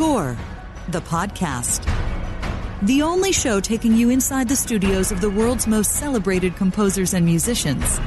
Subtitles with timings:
[0.00, 0.34] Score,
[0.88, 1.84] the podcast.
[2.80, 7.26] The only show taking you inside the studios of the world's most celebrated composers and
[7.26, 8.00] musicians.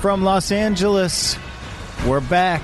[0.00, 1.36] From Los Angeles,
[2.06, 2.62] we're back.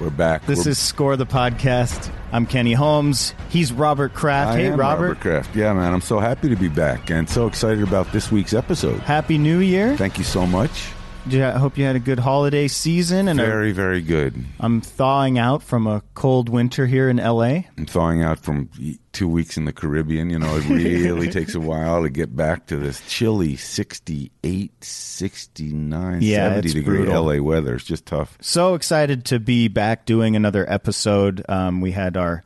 [0.00, 0.46] We're back.
[0.46, 2.10] This We're- is Score the Podcast.
[2.32, 3.34] I'm Kenny Holmes.
[3.50, 4.52] He's Robert Kraft.
[4.52, 5.20] I hey, am Robert.
[5.20, 5.54] Kraft.
[5.54, 5.92] Yeah, man.
[5.92, 9.00] I'm so happy to be back and so excited about this week's episode.
[9.00, 9.98] Happy New Year.
[9.98, 10.92] Thank you so much.
[11.26, 13.28] Yeah, I hope you had a good holiday season.
[13.28, 14.42] And a- Very, very good.
[14.58, 17.64] I'm thawing out from a cold winter here in LA.
[17.76, 18.70] I'm thawing out from
[19.12, 20.30] two weeks in the Caribbean.
[20.30, 26.22] You know, it really takes a while to get back to this chilly 68, 69,
[26.22, 27.24] Yeah, 70 it's degree brutal.
[27.24, 27.74] LA weather.
[27.74, 28.38] It's just tough.
[28.40, 31.44] So excited to be back doing another episode.
[31.48, 32.42] Um, we had our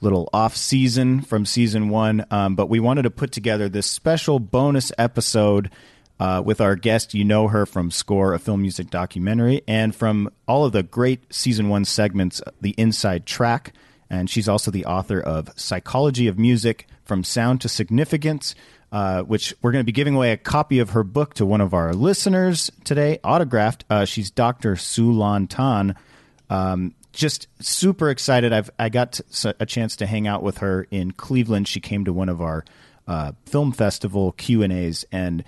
[0.00, 4.38] little off season from season one, um, but we wanted to put together this special
[4.38, 5.70] bonus episode
[6.20, 7.14] uh, with our guest.
[7.14, 11.32] You know her from Score, a film music documentary, and from all of the great
[11.32, 13.72] season one segments, the Inside Track.
[14.10, 18.54] And she's also the author of Psychology of Music From Sound to Significance.
[18.90, 21.60] Uh, which we're going to be giving away a copy of her book to one
[21.60, 23.84] of our listeners today, autographed.
[23.90, 24.76] Uh, she's Dr.
[24.76, 25.94] Siu-Lan Tan.
[26.48, 28.52] Um, just super excited.
[28.52, 31.68] I've I got a chance to hang out with her in Cleveland.
[31.68, 32.64] She came to one of our
[33.06, 35.44] uh, film festival Q and A's, and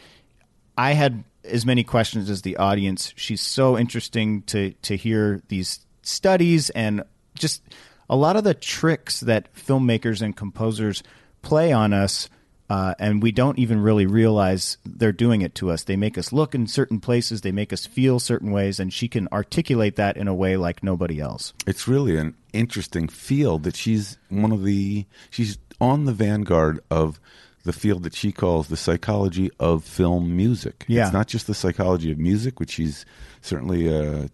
[0.80, 3.12] I had as many questions as the audience.
[3.14, 7.02] She's so interesting to to hear these studies and
[7.34, 7.62] just
[8.08, 11.02] a lot of the tricks that filmmakers and composers
[11.42, 12.30] play on us.
[12.70, 15.84] Uh, and we don't even really realize they're doing it to us.
[15.84, 19.08] They make us look in certain places, they make us feel certain ways, and she
[19.08, 21.52] can articulate that in a way like nobody else.
[21.66, 27.20] It's really an interesting field that she's one of the she's on the vanguard of
[27.64, 30.84] the field that she calls the psychology of film music.
[30.88, 31.04] Yeah.
[31.04, 33.04] It's not just the psychology of music, which she's
[33.42, 34.30] certainly an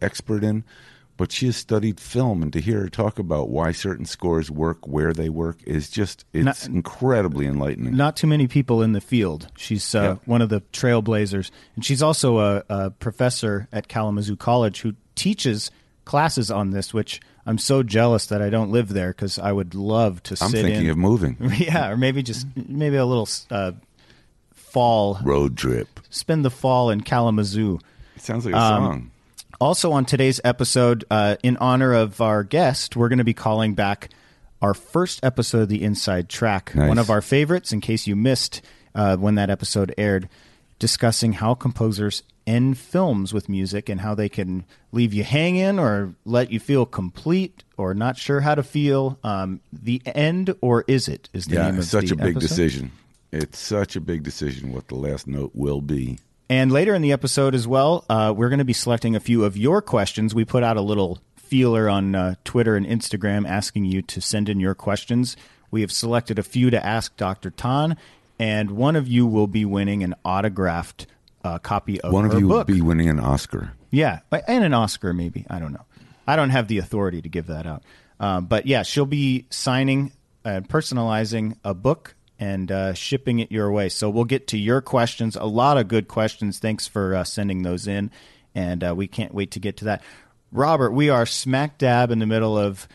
[0.00, 0.64] expert in,
[1.16, 4.86] but she has studied film and to hear her talk about why certain scores work
[4.86, 7.96] where they work is just it's Not- incredibly enlightening.
[7.96, 9.48] Not too many people in the field.
[9.56, 10.14] She's uh, Yeah.
[10.26, 15.70] one of the trailblazers, and she's also a, a professor at Kalamazoo College who teaches
[16.04, 16.94] classes on this.
[16.94, 20.50] Which I'm so jealous that I don't live there because I would love to I'm
[20.50, 20.90] thinking in.
[20.90, 21.36] of moving.
[21.56, 23.72] yeah, or maybe just maybe a little uh,
[24.52, 25.18] fall.
[25.22, 25.88] Road trip.
[26.10, 27.80] Spend the fall in Kalamazoo.
[28.16, 29.10] It sounds like a Um, song.
[29.60, 33.74] Also, on today's episode, uh, in honor of our guest, we're going to be calling
[33.74, 34.10] back
[34.62, 36.88] our first episode of the Inside Track, Nice.
[36.88, 37.72] one of our favorites.
[37.72, 38.60] In case you missed
[38.94, 40.28] uh, when that episode aired,
[40.78, 46.14] discussing how composers end films with music and how they can leave you hanging or
[46.24, 49.18] let you feel complete or not sure how to feel.
[49.22, 51.28] Um, the end or is it?
[51.32, 52.40] Is the Yeah, name of such a big episode.
[52.40, 52.92] decision.
[53.32, 56.18] It's such a big decision what the last note will be.
[56.48, 59.44] And later in the episode as well, uh, we're going to be selecting a few
[59.44, 60.34] of your questions.
[60.34, 64.48] We put out a little feeler on uh, Twitter and Instagram asking you to send
[64.48, 65.36] in your questions.
[65.70, 67.50] We have selected a few to ask Dr.
[67.50, 67.98] Tan,
[68.38, 71.06] and one of you will be winning an autographed
[71.44, 72.68] uh, copy of One of you book.
[72.68, 73.72] will be winning an Oscar.
[73.90, 75.46] Yeah, and an Oscar maybe.
[75.48, 75.84] I don't know.
[76.26, 77.82] I don't have the authority to give that out.
[78.20, 80.12] Um, but yeah, she'll be signing
[80.44, 83.88] and personalizing a book and uh, shipping it your way.
[83.88, 85.36] So we'll get to your questions.
[85.36, 86.58] A lot of good questions.
[86.58, 88.10] Thanks for uh, sending those in,
[88.54, 90.02] and uh, we can't wait to get to that.
[90.52, 92.88] Robert, we are smack dab in the middle of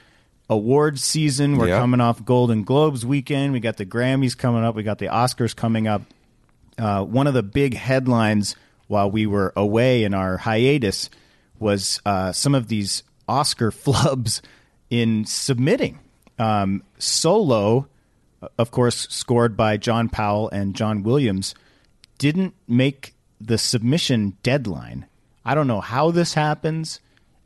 [0.50, 1.58] awards season.
[1.58, 1.80] We're Yep.
[1.80, 3.54] coming off Golden Globes weekend.
[3.54, 4.76] We got the Grammys coming up.
[4.76, 6.02] We got the Oscars coming up
[6.78, 8.56] uh, one of the big headlines
[8.88, 11.10] while we were away in our hiatus
[11.60, 14.42] was uh, some of these Oscar flubs
[14.90, 16.00] in submitting.
[16.40, 17.88] Um, Solo,
[18.58, 21.54] of course, scored by John Powell and John Williams,
[22.18, 25.06] didn't make the submission deadline.
[25.46, 27.00] I don't know how this happens.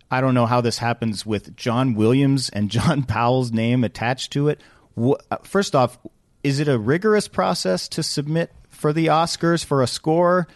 [0.10, 4.50] I don't know how this happens with John Williams and John Powell's name attached to
[4.50, 4.62] it.
[4.98, 5.98] Uh, First off,
[6.44, 10.48] is it a rigorous process to submit for the Oscars for a score?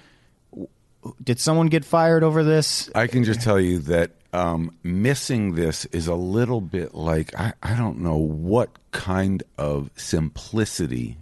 [1.24, 2.90] Did someone get fired over this?
[2.94, 7.54] I can just tell you that um, missing this is a little bit like I,
[7.62, 11.18] I don't know what kind of simplicity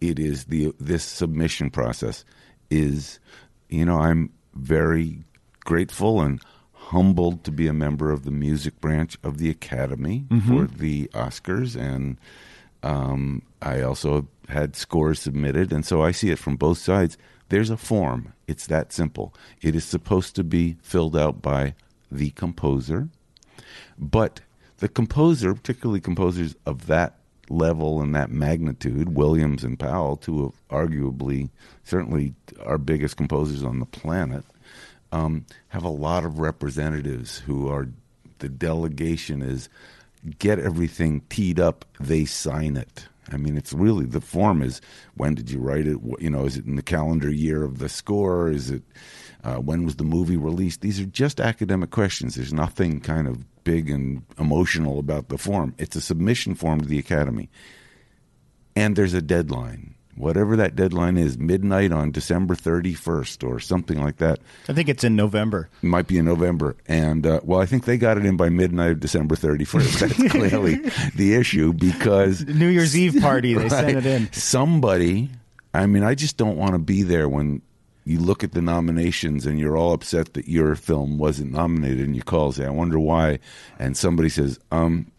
[0.00, 0.44] it is.
[0.44, 2.24] The this submission process
[2.70, 3.18] is,
[3.68, 5.24] you know, I'm very
[5.64, 6.40] grateful and
[6.90, 11.76] humbled to be a member of the music branch of the Academy for the Oscars,
[11.76, 12.18] and
[12.82, 17.16] um, I also had scores submitted, and so I see it from both sides.
[17.48, 18.32] There's a form.
[18.46, 19.34] It's that simple.
[19.62, 21.74] It is supposed to be filled out by
[22.10, 23.08] the composer,
[23.98, 24.40] but
[24.78, 30.52] the composer, particularly composers of that level and that magnitude, Williams and Powell, two of
[30.68, 31.50] arguably,
[31.84, 32.34] certainly
[32.64, 34.44] our biggest composers on the planet,
[35.14, 37.88] um, have a lot of representatives who are
[38.40, 39.68] the delegation is
[40.40, 43.06] get everything teed up, they sign it.
[43.30, 44.80] I mean, it's really the form is
[45.14, 45.98] when did you write it?
[46.18, 48.50] You know, is it in the calendar year of the score?
[48.50, 48.82] Is it
[49.44, 50.80] uh, when was the movie released?
[50.80, 52.34] These are just academic questions.
[52.34, 55.74] There's nothing kind of big and emotional about the form.
[55.78, 57.48] It's a submission form to the Academy,
[58.74, 59.93] and there's a deadline.
[60.16, 64.38] Whatever that deadline is, midnight on December 31st or something like that.
[64.68, 65.68] I think it's in November.
[65.82, 66.76] It might be in November.
[66.86, 69.98] And, uh, well, I think they got it in by midnight of December 31st.
[69.98, 70.76] That's clearly
[71.16, 74.32] the issue because New Year's Eve party, they sent it in.
[74.32, 75.30] Somebody,
[75.72, 77.62] I mean, I just don't want to be there when
[78.04, 82.14] you look at the nominations and you're all upset that your film wasn't nominated and
[82.14, 83.38] you call and say, I wonder why.
[83.78, 85.10] And somebody says, um,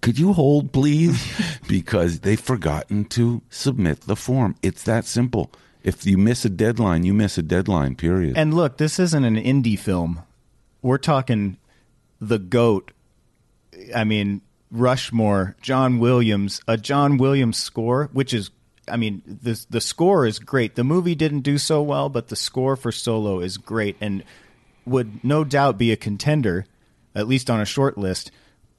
[0.00, 1.22] could you hold, please?
[1.68, 4.56] because they've forgotten to submit the form.
[4.62, 5.50] It's that simple.
[5.82, 8.36] If you miss a deadline, you miss a deadline, period.
[8.36, 10.22] And look, this isn't an indie film.
[10.82, 11.58] We're talking
[12.20, 12.92] the GOAT.
[13.94, 18.50] I mean, Rushmore, John Williams, a John Williams score, which is,
[18.88, 20.74] I mean, the the score is great.
[20.74, 24.22] The movie didn't do so well, but the score for Solo is great and
[24.84, 26.66] would no doubt be a contender,
[27.14, 28.30] at least on a short list.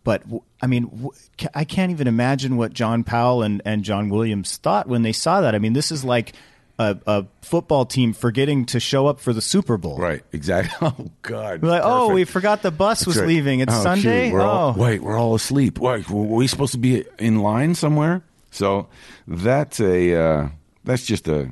[0.03, 0.24] But
[0.62, 1.09] I mean,
[1.53, 5.42] I can't even imagine what John Powell and, and John Williams thought when they saw
[5.42, 5.53] that.
[5.53, 6.33] I mean, this is like
[6.80, 9.98] a, a football team forgetting to show up for the Super Bowl.
[9.98, 10.71] right, exactly.
[11.00, 11.62] Oh, God.
[11.62, 13.27] We're like, oh, we forgot the bus was right.
[13.27, 13.59] leaving.
[13.59, 14.30] It's Oh, Sunday.
[14.30, 15.77] shoot, we're all, oh, wait, we're all asleep.
[15.77, 18.24] Wait, were we supposed to be in line somewhere?
[18.50, 18.88] So
[19.27, 20.50] that's a uh,
[20.83, 21.51] that's just a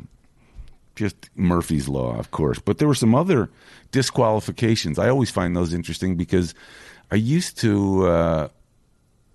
[0.96, 2.58] just Murphy's law, of course.
[2.60, 3.50] But there were some other
[3.92, 4.98] disqualifications.
[5.00, 6.54] I always find those interesting because
[7.12, 8.08] I used to.
[8.08, 8.48] Uh,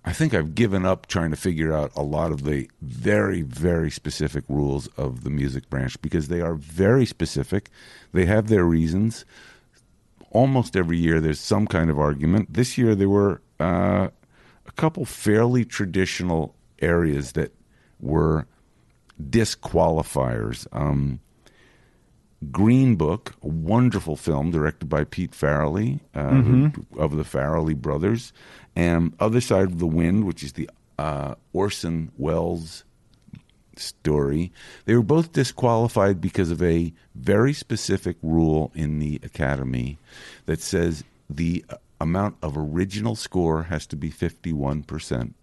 [0.07, 3.89] I think I've given up trying to figure out a lot of the very, very
[3.89, 7.71] specific rules of the music branch because they are very specific.
[8.13, 9.25] They have their reasons
[10.35, 12.53] almost every year there's some kind of argument.
[12.53, 14.09] This year there were uh,
[14.67, 17.53] a couple fairly traditional areas that
[18.01, 18.45] were
[19.21, 20.67] disqualifiers.
[20.73, 21.21] Um,
[22.51, 28.33] Green Book, a wonderful film directed by Pete Farrelly uh, who- of the Farrelly brothers,
[28.75, 30.69] and Other Side of the Wind, which is the
[30.99, 32.83] uh, Orson Welles
[33.77, 34.51] story.
[34.85, 39.97] They were both disqualified because of a very specific rule in the Academy
[40.45, 45.33] that says the uh, amount of original score has to be 51%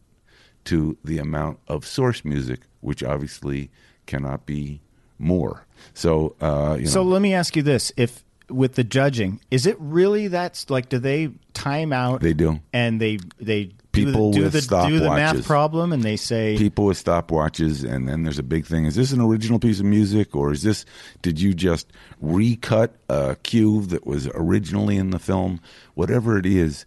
[0.64, 3.70] to the amount of source music, which obviously
[4.06, 4.80] cannot be
[5.22, 5.66] more.
[5.94, 9.66] So, uh, you know, So let me ask you this: If with the judging, is
[9.66, 10.88] it really that's like?
[10.88, 12.20] Do they time out?
[12.20, 12.60] They do.
[12.72, 16.16] and they they People do the, with do the, do the math problem, and they
[16.16, 19.80] say people with stopwatches, and then there's a big thing: is this an original piece
[19.80, 20.86] of music, or is this?
[21.20, 25.60] Did you just recut a cue that was originally in the film?
[25.92, 26.86] Whatever it is,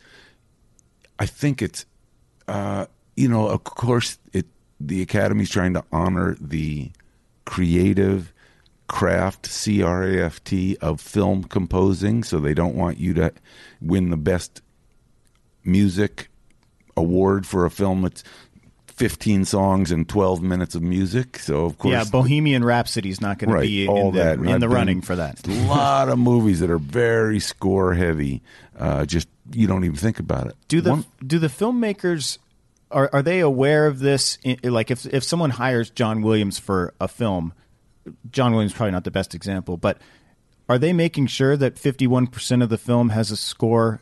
[1.20, 1.86] I think it's,
[2.48, 4.48] uh, you know, of course, it.
[4.80, 6.90] The Academy's trying to honor the
[7.46, 8.34] creative
[8.88, 13.32] craft C R A F T of film composing, so they don't want you to
[13.82, 14.62] win the best
[15.64, 16.30] music
[16.98, 18.24] award for a film that's
[18.88, 21.38] 15 songs and 12 minutes of music.
[21.40, 24.24] So of course, yeah, Bohemian Rhapsody is not going right, to be all in the,
[24.24, 25.46] that in I've the running for that.
[25.46, 28.42] A lot of movies that are very score heavy.
[28.78, 30.56] Uh, just you don't even think about it.
[30.68, 32.38] Do the One- do the filmmakers
[32.92, 34.38] are are they aware of this?
[34.64, 37.54] Like if if someone hires John Williams for a film,
[38.32, 40.00] John Williams is probably not the best example, but
[40.70, 44.02] are they making sure that fifty one percent of the film has a score,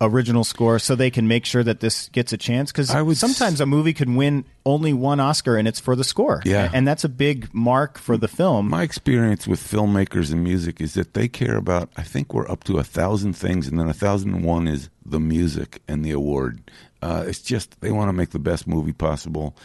[0.00, 2.72] original score, so they can make sure that this gets a chance?
[2.72, 6.42] Because sometimes a movie can win only one Oscar and it's for the score.
[6.44, 6.70] Yeah.
[6.72, 8.68] and that's a big mark for the film.
[8.68, 11.90] My experience with filmmakers and music is that they care about.
[11.96, 14.90] I think we're up to a thousand things, and then a thousand and one is
[15.04, 16.70] the music and the award.
[17.02, 19.56] Uh, it's just they want to make the best movie possible,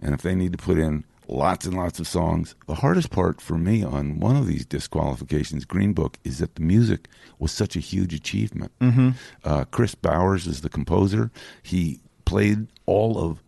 [0.00, 3.40] and if they need to put in lots and lots of songs, the hardest part
[3.40, 7.76] for me on one of these disqualifications, Green Book, is that the music was such
[7.76, 8.72] a huge achievement.
[8.80, 9.10] Mm-hmm.
[9.42, 11.30] Uh, Kris Bowers is the composer.
[11.62, 13.42] He played all of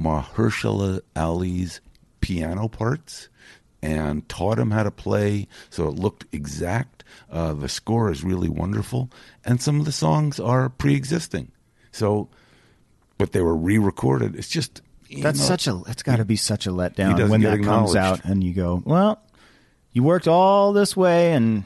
[0.00, 1.80] Mahershala Ali's
[2.20, 3.28] piano parts
[3.82, 7.02] and taught him how to play, so it looked exact.
[7.30, 9.10] Uh, the score is really wonderful,
[9.44, 11.50] and some of the songs are pre-existing.
[11.90, 12.28] So,
[13.20, 14.34] but they were re-recorded.
[14.34, 14.80] It's just
[15.22, 15.74] That's know, such a.
[15.86, 19.22] That's got to be such a letdown when that comes out and you go, well,
[19.92, 21.62] you worked all this way and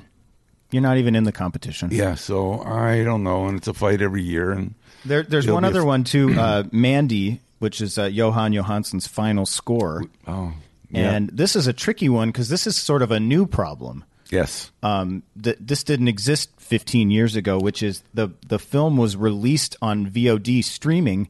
[0.71, 1.89] you're not even in the competition.
[1.93, 2.15] yeah.
[2.17, 5.81] So I don't know, and it's a fight every year, and There, there's one other
[5.81, 10.03] f- one too, uh, Mandy, which is uh, Jóhann Jóhannsson's final score.
[10.27, 10.53] oh,
[10.91, 11.11] yeah.
[11.13, 14.05] And this is a tricky one because this is sort of a new problem.
[14.31, 19.17] yes, Um, th- this didn't exist 15 years ago, which is the the film was
[19.17, 21.29] released on VOD streaming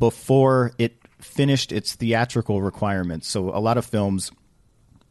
[0.00, 3.28] before it finished its theatrical requirements.
[3.28, 4.32] So a lot of films,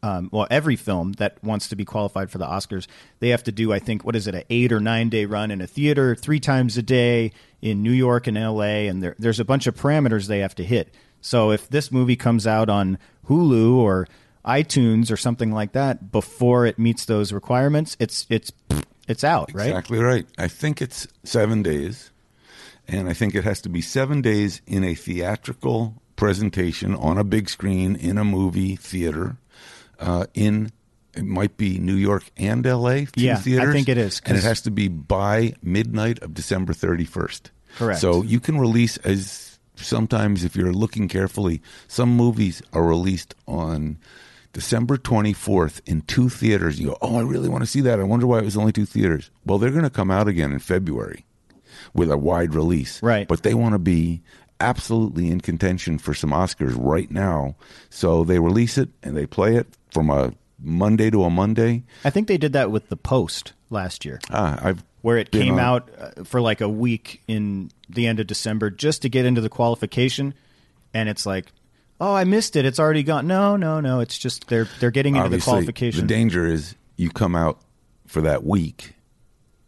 [0.02, 2.86] um, well, every film that wants to be qualified for the Oscars,
[3.20, 5.50] they have to do, I think, what is it, an eight or nine day run
[5.50, 7.32] in a theater three times a day
[7.62, 8.88] in New York and L.A.
[8.88, 10.92] And there, there's a bunch of parameters they have to hit.
[11.20, 14.08] So if this movie comes out on Hulu or
[14.44, 18.52] iTunes or something like that before it meets those requirements, it's it's
[19.06, 19.68] it's out, right?
[19.68, 20.26] Exactly right.
[20.38, 22.09] I think it's seven days,
[22.90, 27.24] and I think it has to be seven days in a theatrical presentation on a
[27.24, 29.36] big screen in a movie theater.
[29.98, 30.72] Uh, in
[31.14, 33.06] it might be New York and L.A.
[33.06, 36.72] two Yeah, I think it is, and it has to be by midnight of December
[36.72, 37.50] thirty first.
[37.76, 38.00] Correct.
[38.00, 43.98] So you can release as sometimes if you're looking carefully, some movies are released on.
[44.52, 46.80] December 24th in two theaters.
[46.80, 48.00] You go, oh, I really want to see that.
[48.00, 49.30] I wonder why it was only two theaters.
[49.46, 51.24] Well, they're going to come out again in February
[51.94, 53.02] with a wide release.
[53.02, 53.26] Right.
[53.26, 54.22] But they want to be
[54.60, 57.56] absolutely in contention for some Oscars right now.
[57.88, 60.32] So they release it and they play it from a
[60.62, 61.84] Monday to a Monday.
[62.04, 64.20] I think they did that with The Post last year.
[64.30, 68.20] Ah, I've where it came on- out uh, for like a week in the end
[68.20, 70.34] of December just to get into the qualification,
[70.92, 71.46] and it's like,
[72.00, 72.66] oh, I missed it.
[72.66, 73.26] It's already gone.
[73.26, 74.00] No, no, no.
[74.00, 76.02] It's just they're they're getting into the qualification.
[76.02, 77.60] The danger is you come out
[78.06, 78.92] for that week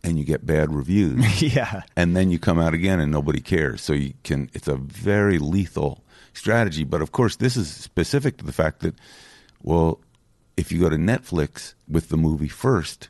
[0.05, 1.43] and you get bad reviews.
[1.55, 3.81] yeah, and then you come out again and nobody cares.
[3.83, 6.03] So you can it's a very lethal
[6.35, 6.85] strategy.
[6.85, 8.95] But of course, this is specific to the fact that
[9.63, 10.01] well,
[10.57, 13.09] if you go to Netflix with the movie first,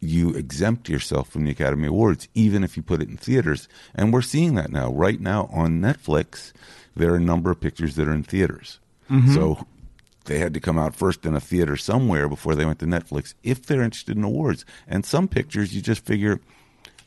[0.00, 3.68] you exempt yourself from the Academy Awards, even if you put it in theaters.
[3.94, 4.92] And we're seeing that now.
[4.92, 6.52] Right now on Netflix,
[6.94, 8.80] there are a number of pictures that are in theaters.
[9.10, 9.34] Mm-hmm.
[9.34, 9.66] So
[10.24, 13.34] they had to come out first in a theater somewhere before they went to Netflix
[13.42, 14.64] if they're interested in awards.
[14.88, 16.40] And some pictures you just figure,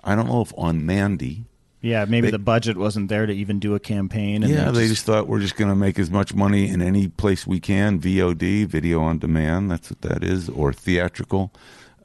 [0.03, 1.45] I don't know if on Mandy,
[1.81, 2.05] yeah.
[2.05, 4.43] Maybe They- the budget wasn't there to even do a campaign.
[4.43, 6.81] And yeah, they they just thought we're just going to make as much money in
[6.81, 7.99] any place we can.
[7.99, 11.51] VOD, video on demand, that's what that is, or theatrical.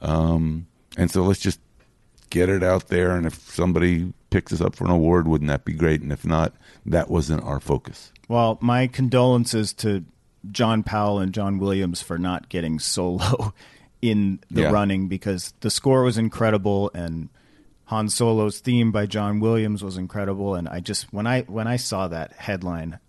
[0.01, 1.59] Um, and so let's just
[2.29, 3.15] get it out there.
[3.15, 6.01] And if somebody picks us up for an award, wouldn't that be great?
[6.01, 6.53] And if not,
[6.85, 8.11] that wasn't our focus.
[8.27, 10.05] Well, my condolences to
[10.51, 13.53] John Powell and John Williams for not getting Solo
[14.01, 14.71] in the Yeah.
[14.71, 17.29] running because the score was incredible and
[17.85, 21.75] Han Solo's theme by John Williams was incredible and I just when I when I
[21.77, 22.99] saw that headline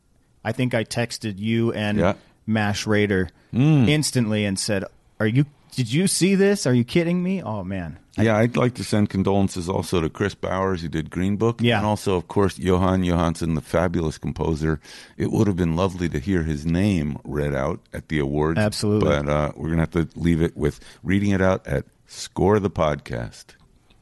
[0.45, 2.15] I think I texted you and Yeah.
[2.47, 3.89] Matt Schrader hmm.
[3.89, 4.85] instantly and said,
[5.19, 6.67] "Are you did you see this?
[6.67, 7.43] Are you kidding me?
[7.43, 11.37] Oh man." Yeah, I'd like to send condolences also to Kris Bowers, who did Green
[11.37, 11.79] Book, Yeah.
[11.79, 14.79] and also, of course, Jóhann Jóhannsson, the fabulous composer.
[15.17, 18.61] It would have been lovely to hear his name read out at the awards.
[18.61, 19.09] Absolutely.
[19.09, 22.71] but uh, we're gonna have to leave it with reading it out at Score the
[22.71, 23.47] Podcast.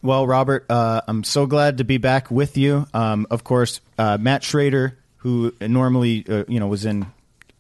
[0.02, 2.87] Well, Robert, uh, I'm so glad to be back with you.
[2.93, 7.07] Um, of course, uh, Matt Schrader, who normally uh, you know was in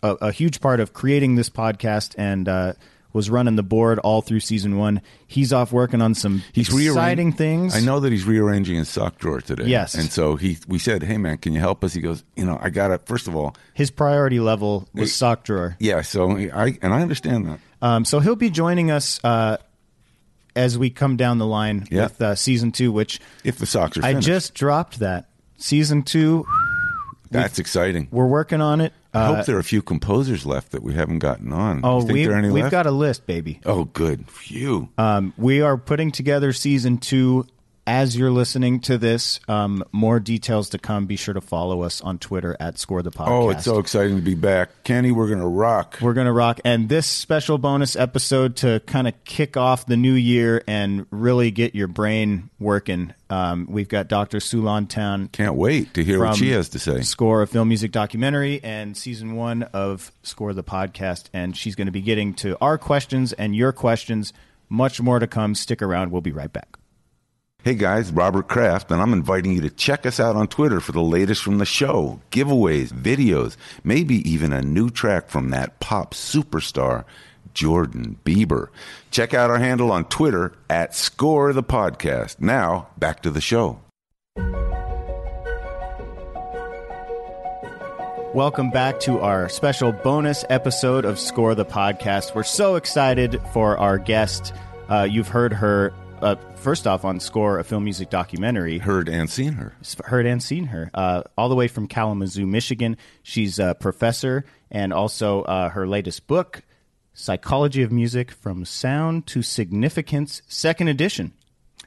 [0.02, 2.72] a, a huge part of creating this podcast and uh,
[3.12, 5.00] was running the board all through season one.
[5.26, 7.74] He's off working on some He's exciting things.
[7.76, 9.64] I know that he's rearranging his sock drawer today.
[9.66, 9.94] Yes.
[9.94, 12.58] and so he we said, "Hey, man, can you help us?" He goes, "You know,
[12.60, 15.76] I got to First of all, his priority level was sock drawer.
[15.78, 16.00] yeah.
[16.02, 17.58] So I and I understand that.
[17.80, 19.56] Um, so he'll be joining us uh,
[20.54, 22.04] as we come down the line Yeah.
[22.04, 26.02] with uh, season two, which If the socks are I finished, just dropped that season
[26.02, 26.44] two.
[27.30, 28.08] that's exciting.
[28.10, 28.92] We're working on it.
[29.14, 31.80] I Uh, hope there are a few composers left that we haven't gotten on.
[31.84, 32.72] oh, you think we've, there are any we've left?
[32.72, 33.60] got a list, baby.
[33.66, 34.28] Oh, good.
[34.30, 34.88] Phew.
[34.96, 37.46] Um, we are putting together season two
[37.86, 39.40] as you're listening to this.
[39.48, 41.06] Um, more details to come.
[41.06, 43.28] Be sure to follow us on Twitter at Score the Podcast.
[43.28, 44.84] oh, it's so exciting to be back.
[44.84, 45.98] Kenny, we're going to rock.
[46.00, 50.14] We're gonna rock, and this special bonus episode to kind of kick off the new
[50.14, 53.14] year and really get your brain working.
[53.30, 54.40] Um, we've got Dr.
[54.40, 57.00] Siu-Lan Tan Can't wait to hear what she has to say.
[57.00, 61.86] Score a film music documentary and season one of Score the podcast, and she's going
[61.86, 64.32] to be getting to our questions and your questions.
[64.68, 65.54] Much more to come.
[65.54, 66.10] Stick around.
[66.12, 66.78] We'll be right back.
[67.64, 70.90] Hey guys, Robert Kraft, and I'm inviting you to check us out on Twitter for
[70.90, 76.12] the latest from the show, giveaways, videos, maybe even a new track from that pop
[76.12, 77.04] superstar.
[77.54, 78.66] Jordan Bieber.
[79.12, 82.40] Check out our handle on Twitter at Score the Podcast.
[82.40, 83.78] Now, back to the show.
[88.34, 92.34] Welcome back to our special bonus episode of Score the Podcast.
[92.34, 94.52] We're so excited for our guest.
[94.88, 95.92] Uh, you've heard her,
[96.22, 98.78] uh, first off, on Score, a film music documentary.
[98.78, 99.74] Heard and seen her.
[100.04, 100.90] Heard and seen her.
[100.94, 102.96] Uh, all the way from Kalamazoo, Michigan.
[103.22, 106.62] She's a professor and also uh, her latest book,
[107.12, 111.32] Psychology of Music From Sound to Significance, second edition.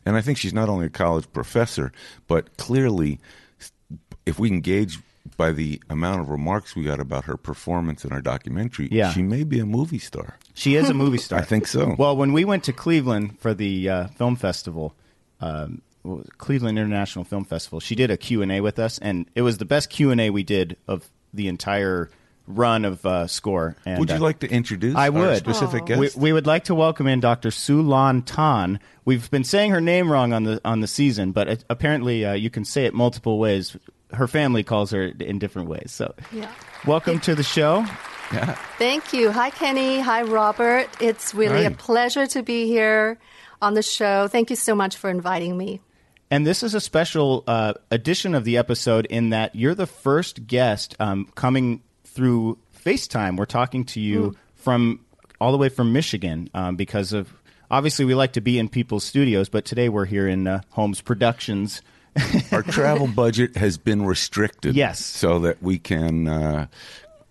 [0.06, 1.92] And I think she's not only a college professor,
[2.28, 3.20] but clearly,
[4.26, 5.00] if we can gauge
[5.38, 9.12] by the amount of remarks we got about her performance in our documentary, Yeah.
[9.12, 10.38] she may be a movie star.
[10.54, 11.40] She is a movie star.
[11.40, 11.96] I think so.
[11.98, 14.96] Well, when we went to Cleveland for the uh, film festival,
[15.42, 16.38] um, what was it?
[16.38, 19.90] Cleveland International Film Festival, she did a Q&A with us, and it was the best
[19.90, 22.10] Q&A we did of the entire
[22.48, 23.76] run of uh, SCORE.
[23.86, 25.38] And, would you uh, like to introduce I our would.
[25.38, 26.16] specific We, guest?
[26.16, 27.50] we would like to welcome in Dr.
[27.50, 28.80] Siu-Lan Tan.
[29.04, 32.34] We've been saying her name wrong on the on the season, but it, apparently uh,
[32.34, 33.76] you can say it multiple ways.
[34.16, 35.92] Her family calls her in different ways.
[35.92, 36.50] So, Yeah.
[36.86, 37.86] welcome to the show.
[38.34, 38.54] Yeah.
[38.80, 39.32] Thank you.
[39.32, 40.00] Hi, Kenny.
[40.00, 40.88] Hi, Robert.
[41.00, 41.70] It's really Hi.
[41.70, 43.20] a pleasure to be here
[43.62, 44.28] on the show.
[44.28, 45.80] Thank you so much for inviting me.
[46.32, 50.48] And this is a special uh, edition of the episode in that you're the first
[50.48, 53.38] guest um, coming through FaceTime.
[53.38, 55.02] We're talking to you from
[55.40, 57.32] all the way from Michigan um, because of
[57.70, 61.00] obviously we like to be in people's studios, but today we're here in uh, Holmes
[61.00, 61.82] Productions.
[62.52, 64.76] Our travel budget has been restricted.
[64.76, 65.04] Yes.
[65.04, 66.28] So that we can.
[66.28, 66.68] Uh,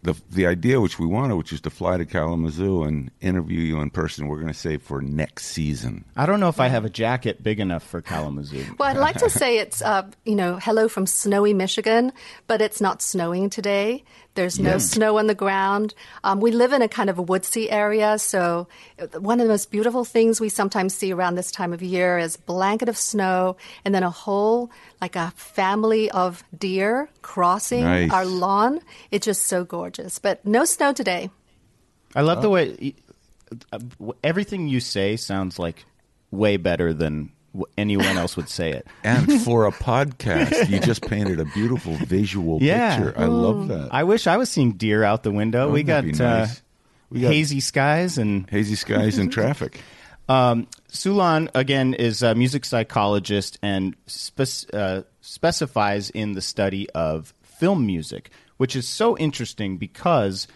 [0.04, 3.80] the, the idea which we wanted, which is to fly to Kalamazoo and interview you
[3.80, 6.04] in person, we're going to save for next season.
[6.14, 8.76] I don't know if I have a jacket big enough for Kalamazoo.
[8.78, 12.12] Well, I'd like to say it's, uh, you know, hello from snowy Michigan,
[12.46, 14.04] but it's not snowing today.
[14.34, 15.94] There's no snow on the ground.
[16.24, 18.66] Um, we live in a kind of a woodsy area, so
[18.98, 22.18] uh, one of the most beautiful things we sometimes see around this time of year
[22.18, 28.10] is blanket of snow, and then a whole like a family of deer crossing Nice.
[28.10, 28.80] our lawn.
[29.10, 30.18] It's just so gorgeous.
[30.18, 31.30] But no snow today.
[32.14, 32.94] I love the way
[33.72, 33.78] uh,
[34.22, 35.84] everything you say sounds like
[36.30, 37.30] way better than w-
[37.78, 38.86] anyone else would say it.
[39.04, 42.96] And for a podcast, you just painted a beautiful visual Yeah.
[42.96, 43.14] picture.
[43.20, 43.88] I love that.
[43.92, 45.70] I wish I was seeing deer out the window.
[45.70, 46.20] we got, nice?
[46.20, 46.48] uh,
[47.10, 49.80] We got- hazy skies and Hazy skies and traffic.
[50.26, 57.34] Um, Siu-Lan again is a music psychologist and spec- uh, specifies in the study of
[57.42, 60.48] film music, which is so interesting because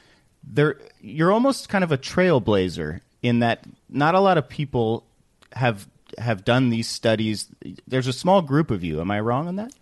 [0.42, 5.04] there you're almost kind of a trailblazer in that not a lot of people
[5.52, 5.86] have
[6.18, 7.48] have done these studies.
[7.86, 9.00] There's a small group of you.
[9.00, 9.72] Am I wrong on that?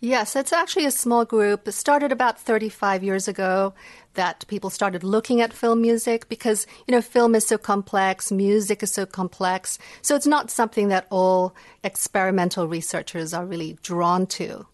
[0.00, 1.66] Yes, it's actually a small group.
[1.66, 3.72] It started about 35 years ago
[4.14, 8.82] that people started looking at film music because, you know, film is so complex, music
[8.82, 9.78] is so complex.
[10.02, 14.66] So it's not something that all experimental researchers are really drawn to.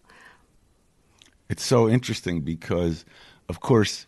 [1.49, 3.05] It's so interesting because,
[3.47, 4.05] of course,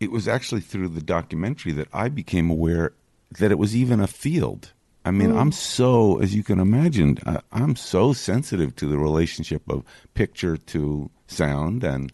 [0.00, 2.92] it was actually through the documentary that I became aware
[3.38, 4.72] that it was even a field.
[5.04, 5.38] I mean, mm.
[5.38, 9.84] I'm so, as you can imagine, I, I'm so sensitive to the relationship of
[10.14, 12.12] picture to sound and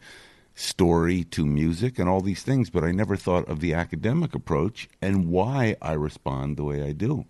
[0.54, 4.88] story to music and all these things, but I never thought of the academic approach
[5.00, 7.26] and why I respond the way I do.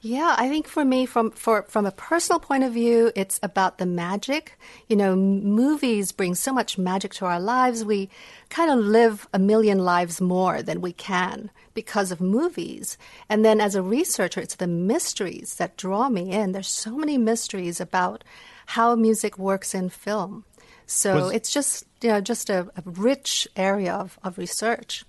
[0.00, 3.78] Yeah, I think for me, from for from a personal point of view, it's about
[3.78, 4.58] the magic.
[4.88, 7.84] You know, movies bring so much magic to our lives.
[7.84, 8.08] We
[8.48, 12.98] kind of live a million lives more than we can because of movies.
[13.28, 16.52] And then, as a researcher, it's the mysteries that draw me in.
[16.52, 18.22] There's so many mysteries about
[18.66, 20.44] how music works in film.
[20.86, 25.04] So Was- it's just you know just a, a rich area of, of research.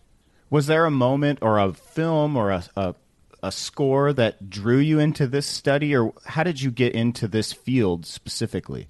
[0.49, 2.95] Was there a moment or a film or a, a
[3.43, 7.53] a score that drew you into this study, or how did you get into this
[7.53, 8.87] field specifically?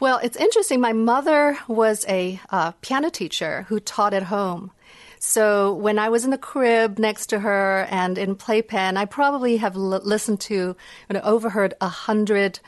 [0.00, 0.80] Well, it's interesting.
[0.80, 4.72] My mother was a uh, piano teacher who taught at home.
[5.20, 9.58] So when I was in the crib next to her and in playpen, I probably
[9.58, 10.74] have l- listened to,
[11.08, 12.58] and overheard a hundred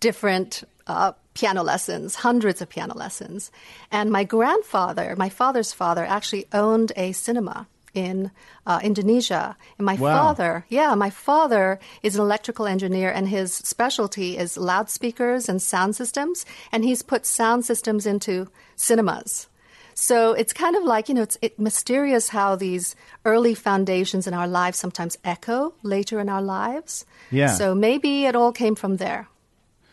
[0.00, 3.52] different uh, piano lessons, hundreds of piano lessons.
[3.92, 8.30] And my grandfather, my father's father, actually owned a cinema in
[8.66, 9.56] uh, Indonesia.
[9.78, 10.34] And my Wow.
[10.34, 15.96] father, yeah, my father is an electrical engineer, and his specialty is loudspeakers and sound
[15.96, 16.46] systems.
[16.72, 19.48] And he's put sound systems into cinemas.
[19.94, 24.32] So it's kind of like, you know, it's it, mysterious how these early foundations in
[24.32, 27.04] our lives sometimes echo later in our lives.
[27.30, 27.48] Yeah.
[27.48, 29.28] So maybe it all came from there.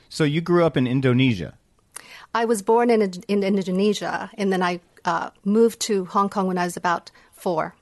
[0.08, 1.58] So you grew up in Indonesia.
[2.34, 6.58] I was born in, in Indonesia, and then I uh, moved to Hong Kong when
[6.58, 7.76] I was about four.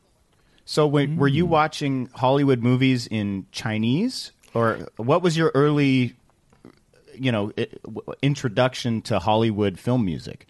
[0.65, 6.15] So, wait, were you watching Hollywood movies in Chinese, or what was your early,
[7.13, 7.51] you know,
[8.23, 10.47] introduction to Hollywood film music?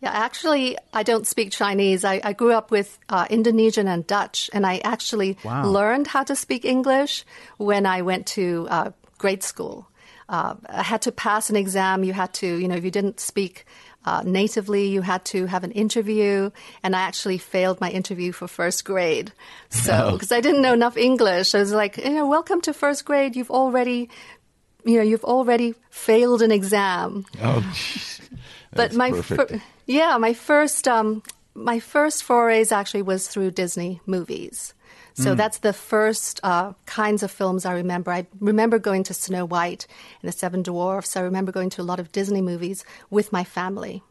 [0.00, 2.04] Yeah, actually, I don't speak Chinese.
[2.04, 5.64] I, I grew up with uh, Indonesian and Dutch, and I actually Wow.
[5.64, 7.24] learned how to speak English
[7.56, 9.88] when I went to uh, grade school.
[10.28, 12.04] Uh, I had to pass an exam.
[12.04, 13.64] You had to, you know, if you didn't speak
[14.06, 16.50] uh, natively, you had to have an interview,
[16.82, 19.32] and I actually failed my interview for first grade.
[19.68, 23.04] So, because I didn't know enough English, I was like, you know, welcome to first
[23.04, 23.34] grade.
[23.34, 24.08] You've already,
[24.84, 27.64] you know, you've already failed an exam Oh,
[28.72, 31.22] but my fir- yeah, my first um,
[31.54, 34.74] my first forays actually was through Disney movies.
[35.18, 38.10] So that's the first uh, kinds of films I remember.
[38.10, 39.86] I remember going to Snow White
[40.20, 41.16] and the Seven Dwarfs.
[41.16, 44.02] I remember going to a lot of Disney movies with my family.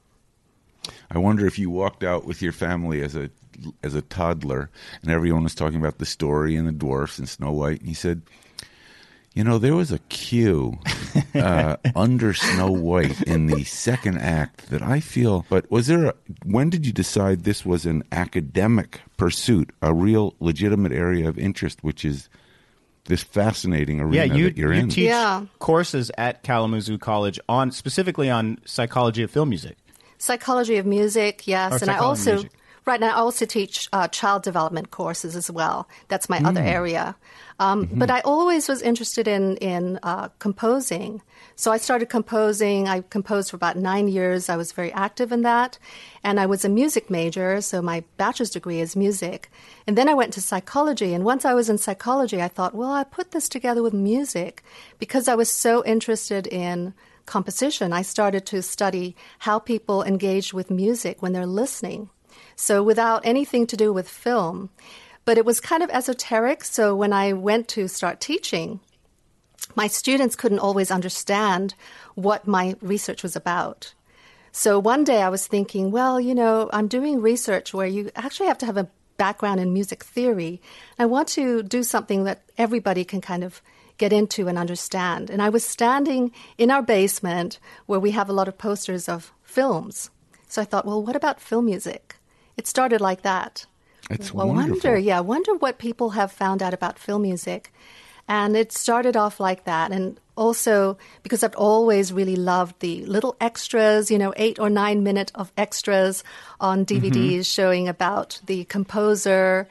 [1.11, 3.29] I wonder if you walked out with your family as a
[3.83, 4.69] as a toddler,
[5.01, 7.93] and everyone was talking about the story and the dwarfs and Snow White, and he
[7.93, 8.23] said,
[9.35, 10.79] "You know, there was a cue
[11.35, 16.05] uh, under Snow White in the second act that I feel." But was there?
[16.07, 16.13] A,
[16.45, 21.83] when did you decide this was an academic pursuit, a real legitimate area of interest,
[21.83, 22.27] which is
[23.05, 24.89] this fascinating arena Yeah, you, that you're you in?
[24.89, 25.45] teach Yeah.
[25.59, 29.77] courses at Kalamazoo College on specifically on psychology of film music.
[30.17, 32.51] Psychology of music, yes, Or and I also music.
[32.85, 35.87] Right now I also teach uh, child development courses as well.
[36.07, 37.15] That's my other area.
[37.59, 41.21] Um, But I always was interested in in uh, composing,
[41.55, 42.87] so I started composing.
[42.87, 44.49] I composed for about nine years.
[44.49, 45.79] I was very active in that,
[46.23, 49.49] and I was a music major, so my bachelor's degree is music.
[49.87, 52.91] And then I went to psychology, and once I was in psychology, I thought, well,
[52.91, 54.63] I put this together with music
[54.99, 56.93] because I was so interested in
[57.25, 62.09] composition, I started to study how people engage with music when they're listening.
[62.55, 64.69] So, without anything to do with film.
[65.25, 66.63] But it was kind of esoteric.
[66.63, 68.79] So, when I went to start teaching,
[69.75, 71.75] my students couldn't always understand
[72.15, 73.93] what my research was about.
[74.57, 78.47] So one day I was thinking, well, you know, I'm doing research where you actually
[78.47, 78.87] have to have a
[79.17, 80.61] background in music theory.
[80.97, 83.61] I want to do something that everybody can kind of
[83.97, 85.29] get into and understand.
[85.29, 89.33] And I was standing in our basement where we have a lot of posters of
[89.43, 90.09] films.
[90.47, 92.14] So I thought, well, what about film music?
[92.57, 93.65] It started like that.
[94.09, 94.91] It's well, wonderful.
[94.91, 97.73] wonder, yeah, wonder what people have found out about film music.
[98.27, 99.91] And it started off like that.
[99.91, 105.03] And also because I've always really loved the little extras, you know, eight or nine
[105.03, 106.23] minute of extras
[106.59, 107.05] on mm-hmm.
[107.05, 109.67] DVDs showing about the composer.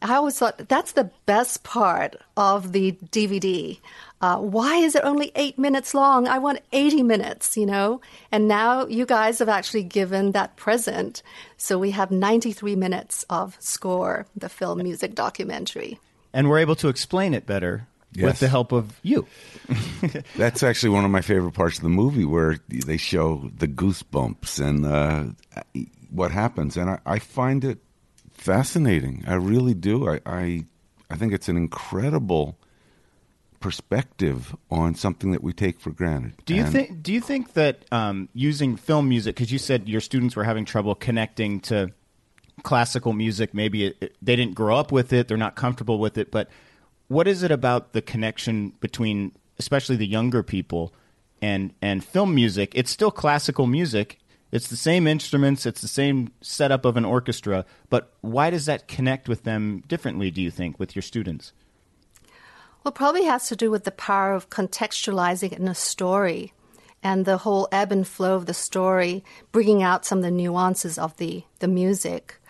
[0.00, 3.78] I always thought that's the best part of the DVD.
[4.20, 6.28] Uh, why is it only eight minutes long?
[6.28, 8.00] I want 80 minutes, you know?
[8.30, 11.22] And now you guys have actually given that present.
[11.56, 15.98] So we have 93 minutes of score, the film music documentary.
[16.32, 19.26] And we're able to explain it better with the help of you.
[20.36, 24.60] That's actually one of my favorite parts of the movie where they show the goosebumps
[24.60, 26.76] and uh, what happens.
[26.76, 27.78] And I, I find it
[28.40, 29.24] fascinating.
[29.26, 30.08] I really do.
[30.08, 30.64] I, I,
[31.10, 32.56] I think it's an incredible
[33.60, 36.34] perspective on something that we take for granted.
[36.46, 37.02] Do you And- think?
[37.02, 40.64] Do you think that um, using film music, because you said your students were having
[40.64, 41.90] trouble connecting to
[42.62, 46.16] classical music, maybe it, it- they didn't grow up with it, they're not comfortable with
[46.18, 46.48] it, but
[47.08, 50.92] what is it about the connection between, especially the younger people,
[51.40, 52.72] and and film music?
[52.74, 54.18] It's still classical music.
[54.50, 55.66] It's the same instruments.
[55.66, 57.64] It's the same setup of an orchestra.
[57.90, 60.30] But why does that connect with them differently?
[60.30, 61.52] Do you think with your students?
[62.82, 66.52] Well, probably has to do with the power of contextualizing in a story
[67.02, 70.98] and the whole ebb and flow of the story, bringing out some of the nuances
[70.98, 72.40] of the, the music.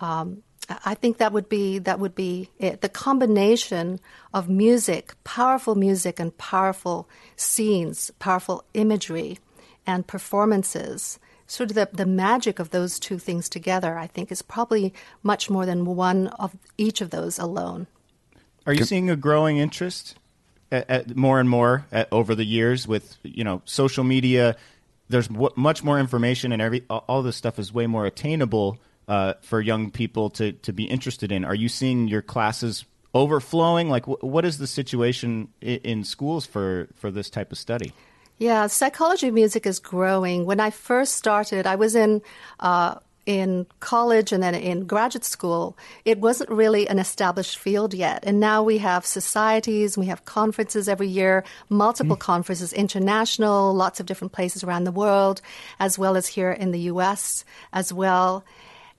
[0.00, 0.42] Um,
[0.84, 2.80] I think that would be that would be it.
[2.80, 4.00] The combination
[4.32, 9.38] of music, powerful music, and powerful scenes, powerful imagery,
[9.86, 11.18] and performances.
[11.46, 15.50] Sort of the, the magic of those two things together, I think, is probably much
[15.50, 17.86] more than one of each of those alone.
[18.66, 20.16] Are you seeing a growing interest
[20.72, 24.56] at, at more and more at, over the years with you know social media?
[25.10, 28.78] There's w- much more information, and every all, all this stuff is way more attainable
[29.06, 31.44] uh, for young people to to be interested in.
[31.44, 33.90] Are you seeing your classes overflowing?
[33.90, 37.92] Like, wh- what is the situation in, in schools for for this type of study?
[38.38, 40.44] Yeah, psychology of music is growing.
[40.44, 42.20] When I first started, I was in
[42.58, 45.78] uh, in college and then in graduate school.
[46.04, 50.88] It wasn't really an established field yet, and now we have societies, we have conferences
[50.88, 55.40] every year, multiple conferences, international, lots of different places around the world,
[55.78, 57.44] as well as here in the U.S.
[57.72, 58.44] as well.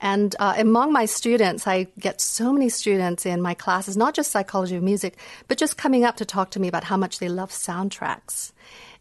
[0.00, 4.30] And uh, among my students, I get so many students in my classes, not just
[4.30, 5.16] psychology of music,
[5.48, 8.52] but just coming up to talk to me about how much they love soundtracks.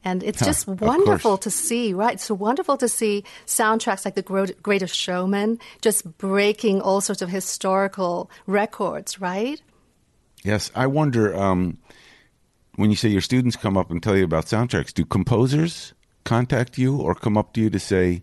[0.05, 2.13] And it's Huh, just wonderful to see, right?
[2.13, 8.29] It's wonderful to see soundtracks like The Greatest Showman just breaking all sorts of historical
[8.45, 9.59] records, right?
[10.43, 11.79] Yes, I wonder um,
[12.75, 16.77] when you say your students come up and tell you about soundtracks, do composers contact
[16.77, 18.21] you or come up to you to say,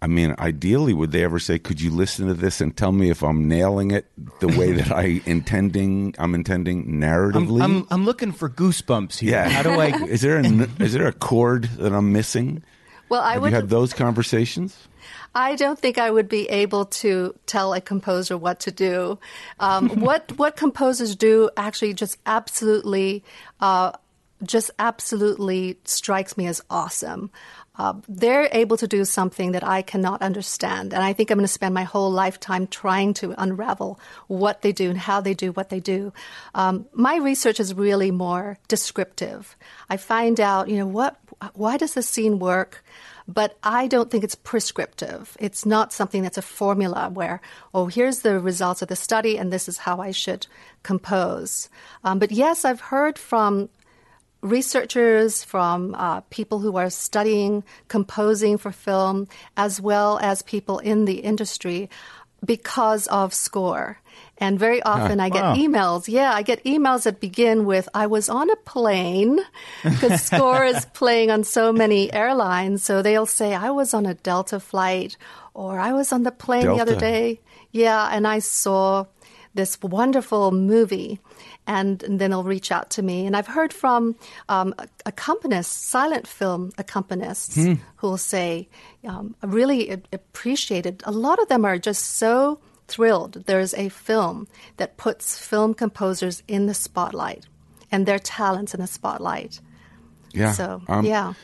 [0.00, 3.10] I mean, ideally, would they ever say, "Could you listen to this and tell me
[3.10, 4.06] if I'm nailing it
[4.38, 9.32] the way that I intending I'm intending I'm, narratively?" I'm, I'm looking for goosebumps here.
[9.32, 9.48] yeah.
[9.48, 9.86] How do I?
[10.06, 10.44] is there a
[10.82, 12.62] is there a chord that I'm missing?
[13.08, 14.88] Well, I Have would you had those conversations?
[15.34, 19.18] I don't think I would be able to tell a composer what to do.
[19.60, 23.24] Um, what what composers do actually just absolutely,
[23.60, 23.92] uh,
[24.42, 27.30] just absolutely strikes me as awesome.
[27.78, 31.44] Uh, they're able to do something that I cannot understand, and I think I'm going
[31.44, 35.52] to spend my whole lifetime trying to unravel what they do and how they do
[35.52, 36.12] what they do.
[36.54, 39.56] Um, my research is really more descriptive.
[39.88, 41.16] I find out, you know, what,
[41.54, 42.82] why does this scene work?
[43.28, 45.36] but I don't think it's prescriptive.
[45.38, 47.42] It's not something that's a formula where,
[47.74, 50.46] oh, here's the results of the study and this is how I should
[50.82, 51.68] compose.
[52.02, 53.68] Um, but yes, I've heard from
[54.40, 61.04] researchers, from uh, people who are studying composing for film, as well as people in
[61.04, 61.90] the industry
[62.44, 63.98] because of score.
[64.40, 65.56] And very often I get wow.
[65.56, 66.06] emails.
[66.06, 69.40] Yeah, I get emails that begin with, I was on a plane
[69.82, 72.84] because score is playing on so many airlines.
[72.84, 75.16] So they'll say, I was on a Delta flight
[75.54, 77.40] or I was on the plane the other day.
[77.72, 79.06] Yeah, and I saw
[79.58, 81.18] this wonderful movie.
[81.66, 83.26] And, and then they'll reach out to me.
[83.26, 84.14] And I've heard from
[84.48, 84.72] um,
[85.04, 87.58] accompanists, silent film accompanists,
[87.96, 88.68] who will say,
[89.04, 91.02] um, I really appreciated.
[91.04, 93.44] A lot of them are just so thrilled.
[93.44, 94.46] There's a film
[94.78, 97.44] that puts film composers in the spotlight
[97.92, 99.60] and their talents in the spotlight.
[100.32, 100.52] Yeah.
[100.52, 101.34] So, Um, yeah.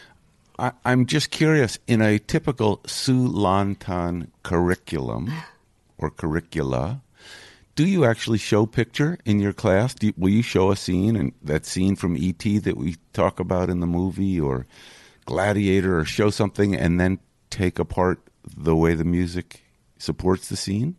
[0.59, 1.79] I, I'm just curious.
[1.87, 5.29] In a typical Sulantan curriculum
[5.99, 7.04] or curricula,
[7.75, 9.95] do you actually show picture in your class?
[9.95, 13.41] Do you, will you show a scene and that scene from ET that we talk
[13.41, 14.67] about in the movie, or
[15.27, 17.19] Gladiator, or show something and then
[17.51, 18.21] take apart
[18.57, 19.65] the way the music
[19.99, 20.97] supports the scene?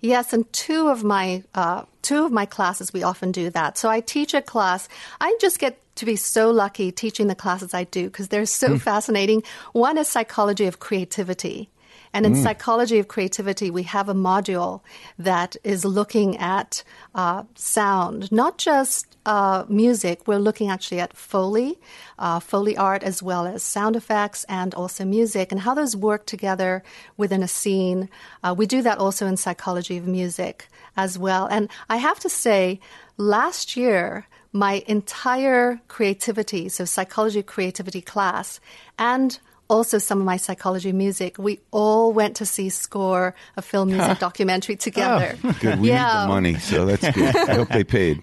[0.00, 3.76] Yes, and two of my uh, two of my classes we often do that.
[3.76, 4.88] So I teach a class.
[5.20, 8.78] I just get to be so lucky teaching the classes I do because they're so
[8.78, 9.42] fascinating.
[9.72, 11.68] One is psychology of creativity.
[12.12, 14.80] And in psychology of creativity, we have a module
[15.16, 16.82] that is looking at
[17.14, 20.26] uh, sound, not just uh, music.
[20.26, 21.78] We're looking actually at Foley,
[22.18, 26.26] uh, Foley art, as well as sound effects and also music, and how those work
[26.26, 26.82] together
[27.16, 28.08] within a scene.
[28.42, 31.46] Uh, we do that also in psychology of music as well.
[31.46, 32.80] And I have to say,
[33.18, 38.58] last year, my entire creativity, so psychology of creativity class,
[38.98, 39.38] and
[39.70, 41.38] also some of my psychology music.
[41.38, 44.78] We all went to see Score, a film music documentary oh.
[44.78, 45.38] together.
[45.60, 45.80] Good.
[45.80, 46.04] We yeah.
[46.04, 47.36] need the money, so that's good.
[47.48, 48.22] I hope they paid.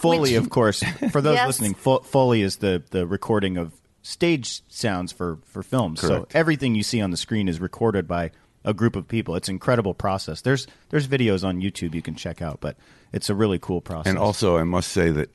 [0.00, 0.82] Foley, of course.
[1.10, 1.46] For those Yes.
[1.46, 6.00] listening, Fo- Foley is the, the recording of stage sounds for, for films.
[6.00, 6.32] Correct.
[6.32, 8.30] So everything you see on the screen is recorded by
[8.64, 9.34] a group of people.
[9.36, 10.42] It's an incredible process.
[10.42, 12.76] There's there's videos on YouTube you can check out, but
[13.12, 14.10] it's a really cool process.
[14.10, 15.30] And also, I must say that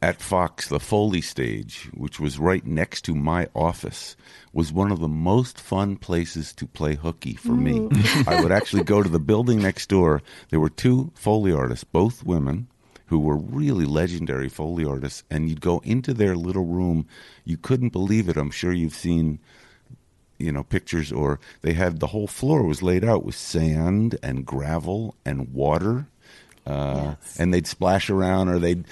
[0.00, 4.16] at Fox, the Foley stage, which was right next to my office,
[4.52, 7.88] was one of the most fun places to play hooky for me.
[8.26, 10.22] I would actually go to the building next door.
[10.50, 12.68] There were two Foley artists, both women,
[13.06, 17.06] who were really legendary Foley artists, and you'd go into their little room.
[17.44, 18.36] You couldn't believe it.
[18.36, 19.40] I'm sure you've seen
[20.38, 24.46] you know pictures or they had the whole floor was laid out with sand and
[24.46, 26.06] gravel and water
[26.64, 28.84] uh, and they'd splash around or they'd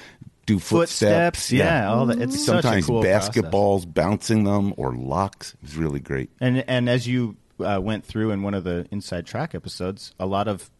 [0.47, 2.21] do footsteps, Footsteps, yeah, all that.
[2.21, 3.29] It's such a sometimes cool process.
[3.31, 8.05] basketballs bouncing them or locks it was really great And and as you uh, went
[8.05, 10.71] through in one of the inside track episodes, a lot of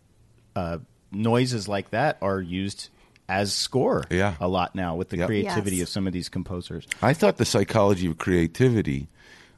[0.55, 0.79] uh,
[1.11, 2.89] noises like that are used
[3.29, 4.05] as score.
[4.11, 4.35] Yeah.
[4.41, 5.27] a lot now with the Yep.
[5.27, 5.89] creativity Yes.
[5.89, 6.87] of some of these composers.
[7.03, 9.09] I thought the psychology of creativity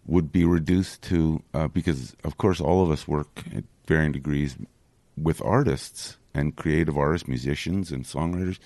[0.07, 4.57] would be reduced to uh, because, of course, all of us work at varying degrees
[5.19, 8.59] with artists and creative artists, musicians, and songwriters.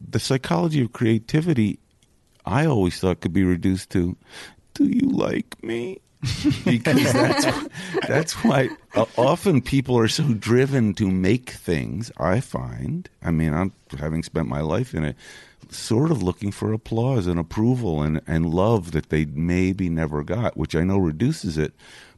[0.00, 1.78] The psychology of creativity,
[2.46, 4.16] I always thought could be reduced to,
[4.74, 6.00] "Do you like me?"
[6.66, 7.68] because that's
[8.06, 12.12] that's why uh, often people are so driven to make things.
[12.18, 13.08] I find.
[13.22, 15.16] I mean, I'm having spent my life in it,
[15.70, 20.58] sort of looking for applause and approval and and love that they maybe never got,
[20.58, 21.72] which I know reduces it.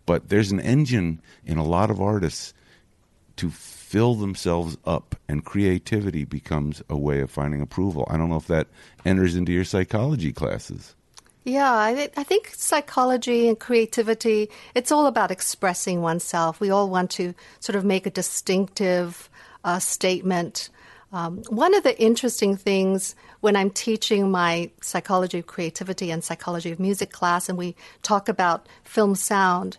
[0.05, 2.55] But there's an engine in a lot of artists
[3.37, 3.51] to
[3.93, 8.09] fill themselves up, and creativity becomes a way of finding approval.
[8.09, 8.69] I don't know if that
[9.05, 10.95] enters into your psychology classes.
[11.45, 16.59] Yeah, I, I, think psychology and creativity, it's all about expressing oneself.
[16.59, 19.29] We all want to sort of make a distinctive
[19.63, 20.71] uh, statement.
[21.13, 26.71] Um, one of the interesting things when I'm teaching my psychology of creativity and psychology
[26.71, 29.77] of music class, and we talk about film sound,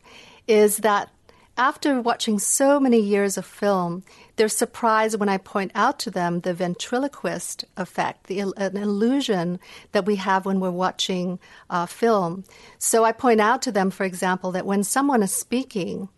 [0.48, 1.10] is that
[1.58, 4.04] after watching so many years of film,
[4.36, 9.60] they're surprised when I point out to them the ventriloquist effect, the an illusion
[9.92, 11.40] that we have when we're watching
[11.70, 12.44] uh, film.
[12.80, 16.10] So I point out to them, for example, that when someone is speaking,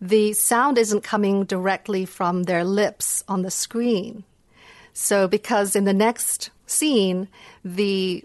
[0.00, 4.24] the sound isn't coming directly from their lips on the screen.
[4.92, 7.28] So because in the next scene,
[7.64, 8.24] the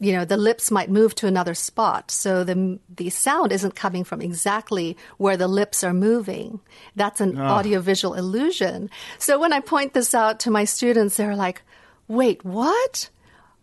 [0.00, 4.04] you know the lips might move to another spot so the the sound isn't coming
[4.04, 6.60] from exactly where the lips are moving
[6.96, 7.42] that's an oh.
[7.42, 11.62] audiovisual illusion so when i point this out to my students they're like
[12.08, 13.10] wait what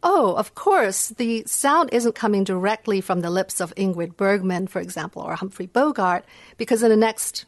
[0.03, 4.79] Oh, of course, the sound isn't coming directly from the lips of Ingrid Bergman, for
[4.81, 6.25] example, or Humphrey Bogart,
[6.57, 7.45] because in the next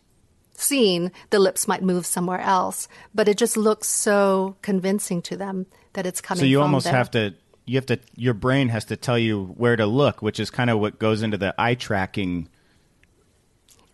[0.53, 2.87] scene, the lips might move somewhere else.
[3.15, 6.41] But it just looks so convincing to them that it's coming.
[6.41, 7.33] So you almost have to
[7.65, 10.69] you have to your brain has to tell you where to look, which is kind
[10.69, 12.49] of what goes into the eye tracking.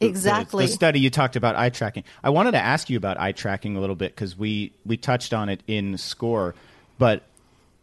[0.01, 0.65] Exactly.
[0.65, 2.05] The, the study you talked about eye tracking.
[2.23, 5.33] I wanted to ask you about eye tracking a little bit because we we touched
[5.33, 6.55] on it in score,
[6.97, 7.23] but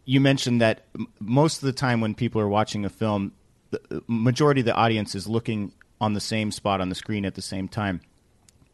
[0.05, 0.85] you mentioned that
[1.19, 3.33] most of the time when people are watching a film,
[3.71, 7.35] the majority of the audience is looking on the same spot on the screen at
[7.35, 8.01] the same time.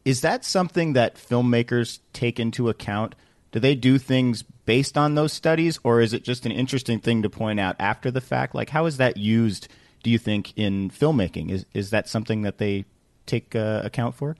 [0.05, 3.15] Is that something that filmmakers take into account?
[3.51, 7.21] Do they do things based on those studies, or is it just an interesting thing
[7.23, 8.55] to point out after the fact?
[8.55, 9.67] Like, how is that used?
[10.03, 12.85] Do you think in filmmaking is is that something that they
[13.25, 14.35] take uh, account for?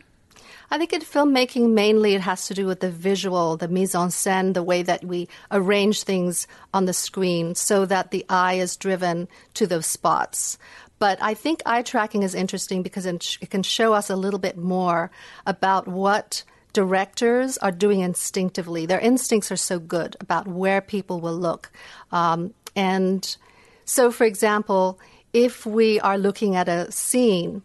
[0.71, 4.09] I think in filmmaking, mainly it has to do with the visual, the mise en
[4.09, 8.75] scène, the way that we arrange things on the screen so that the eye is
[8.75, 10.57] driven to those spots.
[10.99, 14.57] But I think eye tracking is interesting because it can show us a little bit
[14.57, 15.11] more
[15.45, 18.85] about what directors are doing instinctively.
[18.85, 21.71] Their instincts are so good about where people will look.
[22.11, 23.37] Um, and
[23.85, 24.99] so, for example,
[25.33, 27.61] if we are looking at a scene,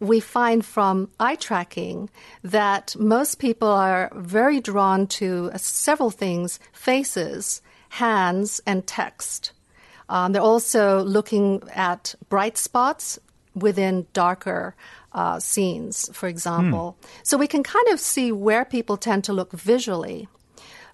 [0.00, 2.10] we find from eye tracking
[2.42, 9.52] that most people are very drawn to several things faces, hands, and text.
[10.08, 13.18] Um, they're also looking at bright spots
[13.54, 14.74] within darker
[15.12, 16.96] uh, scenes, for example.
[17.00, 17.06] Hmm.
[17.22, 20.28] So we can kind of see where people tend to look visually.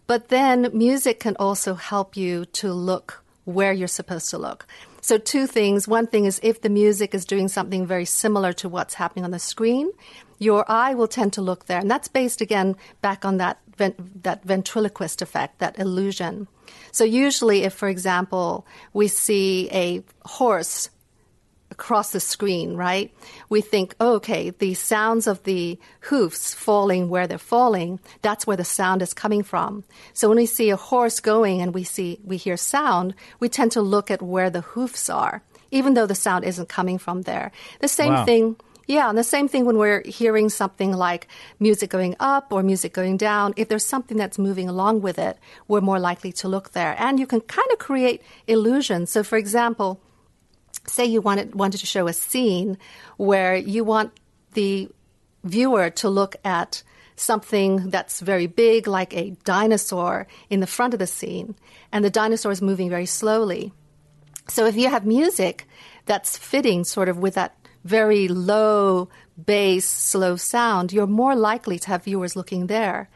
[0.07, 4.67] But then music can also help you to look where you're supposed to look.
[5.01, 5.87] So, two things.
[5.87, 9.31] One thing is if the music is doing something very similar to what's happening on
[9.31, 9.91] the screen,
[10.39, 11.79] your eye will tend to look there.
[11.79, 16.49] And that's based again back on that, that ventriloquist effect, that illusion.
[16.93, 20.91] So, usually, if, for example, we see a horse
[21.79, 23.15] across the screen, right?
[23.49, 28.57] We think, oh, okay, the sounds of the hoofs falling where they're falling, that's where
[28.57, 29.85] the sound is coming from.
[30.13, 33.71] So when we see a horse going and we see, we hear sound, we tend
[33.73, 37.53] to look at where the hoofs are, even though the sound isn't coming from there.
[37.79, 38.25] The same wow.
[38.25, 38.57] thing
[38.89, 41.29] yeah, and the same thing when we're hearing something like
[41.61, 43.53] music going up or music going down.
[43.55, 45.37] If there's something that's moving along with it,
[45.69, 46.97] we're more likely to look there.
[46.99, 49.11] And you can kind of create illusions.
[49.11, 50.01] So, for example,
[50.89, 52.79] say you wanted wanted to show a scene
[53.17, 54.13] where you want
[54.55, 54.89] the
[55.45, 56.83] viewer to look at
[57.17, 61.55] something that's very big, like a dinosaur in the front of the scene,
[61.93, 63.73] and the dinosaur is moving very slowly.
[64.49, 65.67] So if you have music
[66.07, 69.09] that's fitting sort of with that very low
[69.45, 73.09] bass, slow sound, you're more likely to have viewers looking there.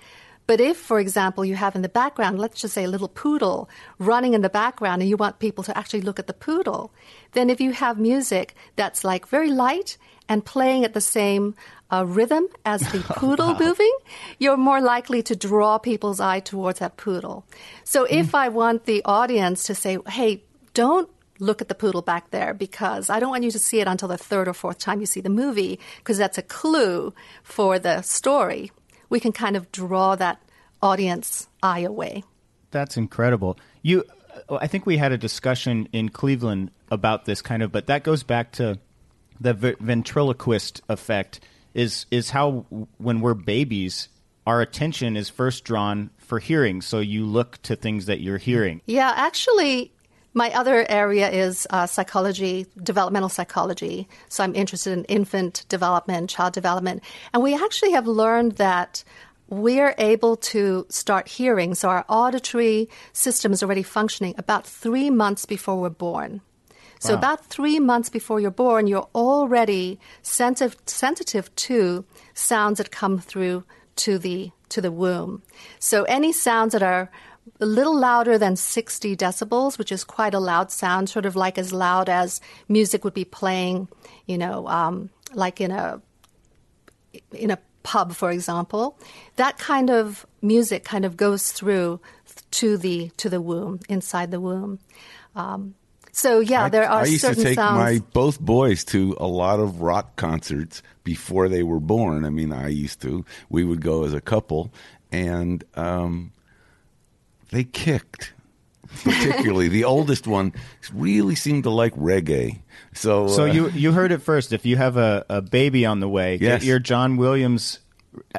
[0.46, 3.68] But if, for example, you have in the background, let's just say a little poodle
[3.98, 6.92] running in the background and you want people to actually look at the poodle,
[7.32, 11.54] then if you have music that's like very light and playing at the same
[11.92, 13.58] uh, rhythm as the poodle wow.
[13.58, 13.96] moving,
[14.38, 17.44] you're more likely to draw people's eye towards that poodle.
[17.84, 18.38] So if mm.
[18.38, 20.42] I want the audience to say, hey,
[20.74, 23.88] don't look at the poodle back there because I don't want you to see it
[23.88, 27.12] until the third or fourth time you see the movie because that's a clue
[27.42, 28.70] for the story
[29.12, 30.42] we can kind of draw that
[30.80, 32.24] audience eye away.
[32.70, 33.58] That's incredible.
[33.82, 34.04] You,
[34.50, 38.22] I think we had a discussion in Cleveland about this kind of, but that goes
[38.22, 38.78] back to
[39.38, 41.40] the ventriloquist effect.
[41.74, 42.66] Is is how
[42.98, 44.08] when we're babies,
[44.46, 48.80] our attention is first drawn for hearing, so you look to things that you're hearing.
[48.86, 49.91] Yeah, actually,
[50.34, 54.08] My other area is uh, psychology, developmental psychology.
[54.28, 57.02] So I'm interested in infant development, child development.
[57.32, 59.04] And we actually have learned that
[59.48, 61.74] we're able to start hearing.
[61.74, 66.40] So our auditory system is already functioning about three months before we're born.
[67.00, 67.18] So Wow.
[67.18, 73.64] about three months before you're born, you're already sensitive, sensitive to sounds that come through
[73.96, 75.42] to the to the womb.
[75.78, 77.10] So any sounds that are
[77.60, 81.58] a little louder than 60 decibels, which is quite a loud sound, sort of like
[81.58, 83.88] as loud as music would be playing,
[84.26, 86.00] you know, um, like in a
[87.32, 88.98] in a pub, for example,
[89.36, 92.00] that kind of music kind of goes through
[92.52, 94.78] to the to the womb, inside the womb.
[95.34, 95.74] Um,
[96.12, 97.78] so yeah, I, there are I used to take sounds.
[97.78, 102.24] my both boys to a lot of rock concerts before they were born.
[102.24, 103.24] I mean, I used to.
[103.48, 104.72] We would go as a couple,
[105.10, 106.32] and um,
[107.52, 108.32] they kicked.
[109.04, 110.52] Particularly, the oldest one
[110.92, 112.60] really seemed to like reggae.
[112.92, 114.52] So, So uh, you you heard it first.
[114.52, 116.60] If you have a, a baby on the way, Yes.
[116.60, 117.78] get your John Williams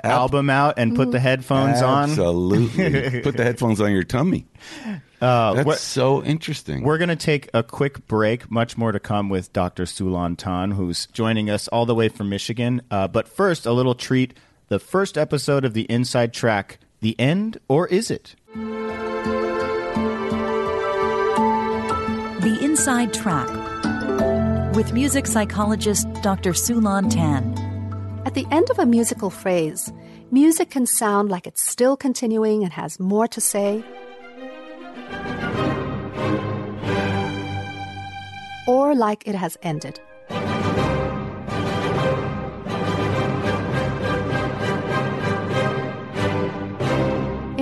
[0.03, 2.11] album out and put the headphones on.
[2.11, 3.21] Absolutely.
[3.21, 4.45] Put the headphones on your tummy.
[5.19, 6.83] Uh, That's so interesting.
[6.83, 8.51] We're going to take a quick break.
[8.51, 9.87] Much more to come with Dr.
[9.87, 12.83] Siu-Lan Tan, who's joining us all the way from Michigan.
[12.91, 14.35] Uh, but first, a little treat.
[14.67, 18.35] The first episode of the Inside Track, The End, or is it?
[22.83, 23.47] Inside Track
[24.75, 26.53] with music psychologist Dr.
[26.53, 28.21] Siu-Lan Tan.
[28.25, 29.93] At the end of a musical phrase,
[30.31, 33.85] music can sound like it's still continuing and has more to say.
[38.67, 40.01] Or like it has ended.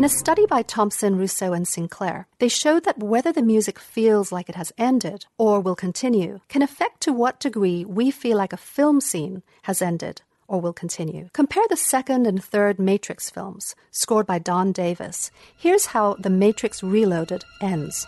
[0.02, 4.32] In a study by Thompson, Russo, and Sinclair, they showed that whether the music feels
[4.32, 8.52] like it has ended or will continue can affect to what degree we feel like
[8.52, 11.30] a film scene has ended or will continue.
[11.34, 15.30] Compare the second and third Matrix films, scored by Don Davis.
[15.56, 18.08] Here's how The Matrix Reloaded ends.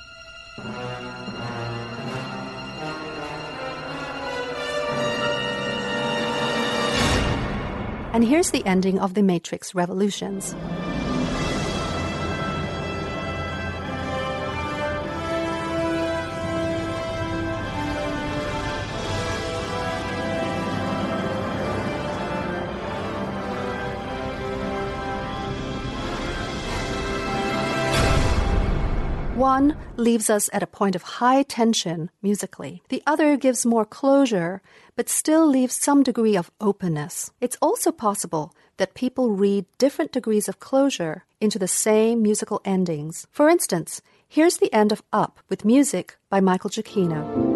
[8.14, 10.56] And here's the ending of The Matrix Revolutions.
[29.36, 32.84] One leaves us at a point of high tension musically.
[32.90, 34.62] The other gives more closure,
[34.96, 37.32] but still leaves some degree of openness.
[37.42, 43.26] It's also possible that people read different degrees of closure into the same musical endings.
[43.32, 47.53] For instance, here's the end of Up with music by Michael Giacchino.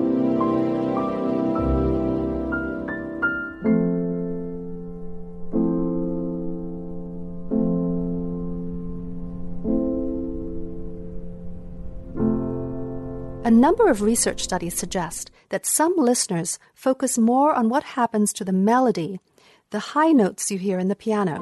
[13.48, 18.44] A number of research studies suggest that some listeners focus more on what happens to
[18.44, 19.22] the melody,
[19.70, 21.36] the high notes you hear in the piano.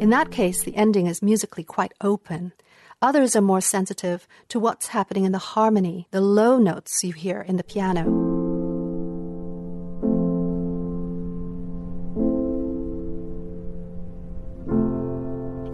[0.00, 2.54] In that case, the ending is musically quite open.
[3.02, 7.42] Others are more sensitive to what's happening in the harmony, the low notes you hear
[7.42, 8.06] in the piano.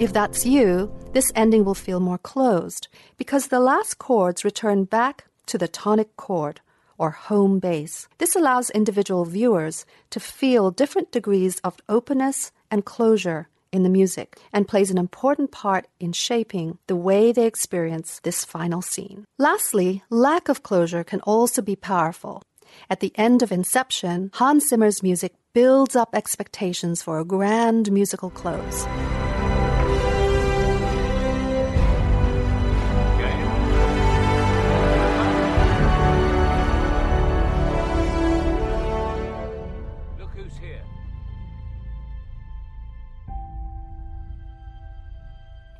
[0.01, 5.25] If that's you, this ending will feel more closed because the last chords return back
[5.47, 6.61] to the tonic chord
[6.99, 8.09] or home base.
[8.19, 14.39] This allows individual viewers to feel different degrees of openness and closure in the music
[14.53, 19.25] and plays an important part in shaping the way they experience this final scene.
[19.39, 22.43] Lastly, lack of closure can also be powerful.
[22.91, 28.31] At the end of Inception, Hans Zimmer's music builds up expectations for a grand musical
[28.31, 28.87] close.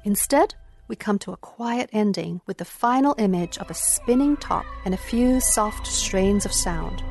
[0.07, 0.55] Instead,
[0.87, 4.95] we come to a quiet ending with the final image of a spinning top and
[4.95, 7.03] a few soft strains of sound.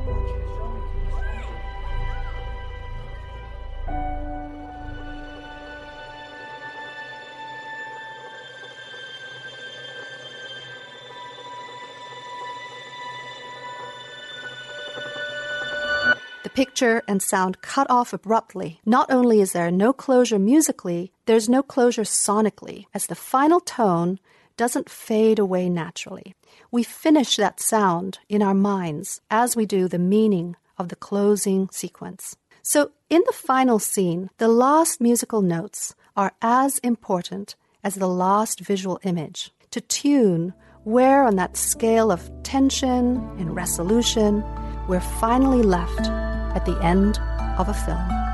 [16.56, 18.80] Picture and sound cut off abruptly.
[18.86, 24.20] Not only is there no closure musically, there's no closure sonically, as the final tone
[24.56, 26.34] doesn't fade away naturally.
[26.72, 31.68] We finish that sound in our minds as we do the meaning of the closing
[31.72, 32.38] sequence.
[32.64, 38.62] So, in the final scene, the last musical notes are as important as the last
[38.62, 39.52] visual image.
[39.72, 40.54] To tune
[40.86, 44.44] where on that scale of tension and resolution
[44.88, 46.12] we're finally left
[46.56, 47.20] at the end
[47.60, 48.26] of a film.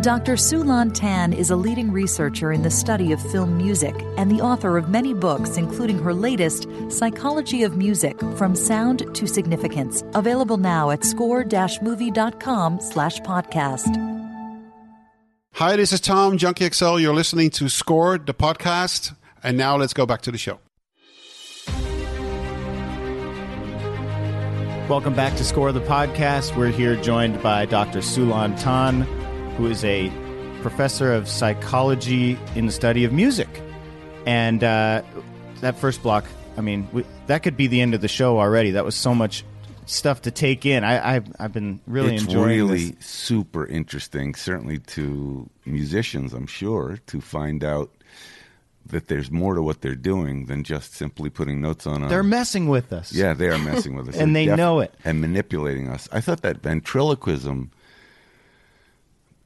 [0.00, 0.36] Dr.
[0.36, 4.78] Siu-Lan Tan is a leading researcher in the study of film music and the author
[4.78, 10.90] of many books, including her latest, Psychology of Music From Sound to Significance, available now
[10.90, 14.18] at score-movie.com slash podcast.
[15.54, 17.00] Hi, this is Tom, Junkie XL.
[17.00, 19.16] You're listening to Score, the podcast.
[19.42, 20.60] And now let's go back to the show.
[24.88, 26.56] Welcome back to Score the Podcast.
[26.56, 28.00] We're here joined by Dr.
[28.00, 29.02] Siu-Lan Tan,
[29.58, 30.10] who is a
[30.62, 33.50] professor of psychology in the study of music.
[34.24, 35.02] And uh,
[35.60, 36.24] that first block,
[36.56, 38.70] I mean, we, that could be the end of the show already.
[38.70, 39.44] That was so much
[39.84, 40.84] stuff to take in.
[40.84, 43.06] I, have I've been really it's enjoying really this.
[43.06, 47.90] super interesting, certainly to musicians, I'm sure, to find out
[48.88, 52.08] that there's more to what they're doing than just simply putting notes on a.
[52.08, 53.12] They're messing with us.
[53.12, 54.94] Yeah, they are messing with us, And They're they know it.
[55.04, 56.08] and manipulating us.
[56.12, 57.70] I thought that ventriloquism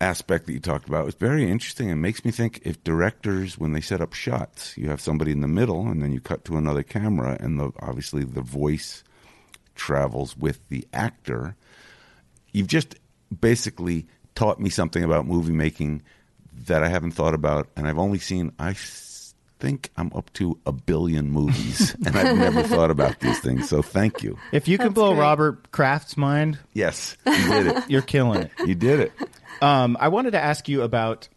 [0.00, 3.72] aspect that you talked about was very interesting It makes me think if directors when
[3.72, 6.56] they set up shots you have somebody in the middle and then you cut to
[6.56, 9.04] another camera and the, obviously the voice
[9.76, 11.54] travels with the actor
[12.52, 12.96] you've just
[13.40, 16.02] basically taught me something about movie making
[16.66, 18.72] that I haven't thought about and I've only seen I
[19.62, 23.80] think I'm up to a billion movies and I've never thought about these things so
[23.80, 25.22] thank you If you can That's blow great.
[25.22, 28.50] Robert Kraft's mind, yes you did it you're killing it.
[28.66, 29.12] you did it
[29.62, 31.28] Um, I wanted to ask you about.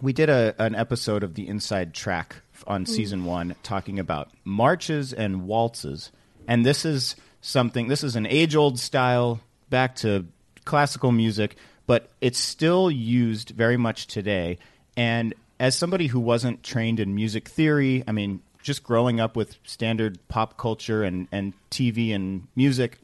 [0.00, 5.12] We did a, an episode of the Inside Track on season one, talking about marches
[5.12, 6.10] and waltzes,
[6.46, 7.88] and this is something.
[7.88, 10.24] This is an age-old style, back to
[10.64, 11.56] classical music,
[11.86, 14.56] but it's still used very much today.
[14.96, 19.56] And as somebody who wasn't trained in music theory, I mean, just growing up with
[19.64, 22.98] standard pop culture and, and TV and music,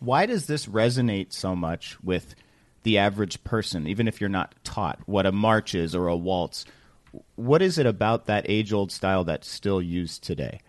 [0.00, 2.34] why does this resonate so much with
[2.82, 6.64] the average person, even if you're not taught what a march is or a waltz?
[7.36, 10.60] What is it about that age old style that's still used today?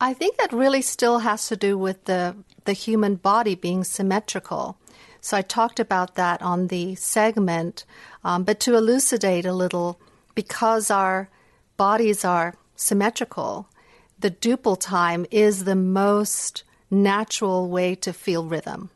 [0.00, 4.78] I think that really still has to do with the the human body being symmetrical.
[5.20, 7.84] So I talked about that on the segment,
[8.24, 10.00] um, but to elucidate a little,
[10.40, 11.28] because our
[11.76, 13.68] bodies are symmetrical,
[14.18, 18.88] the duple time is the most natural way to feel rhythm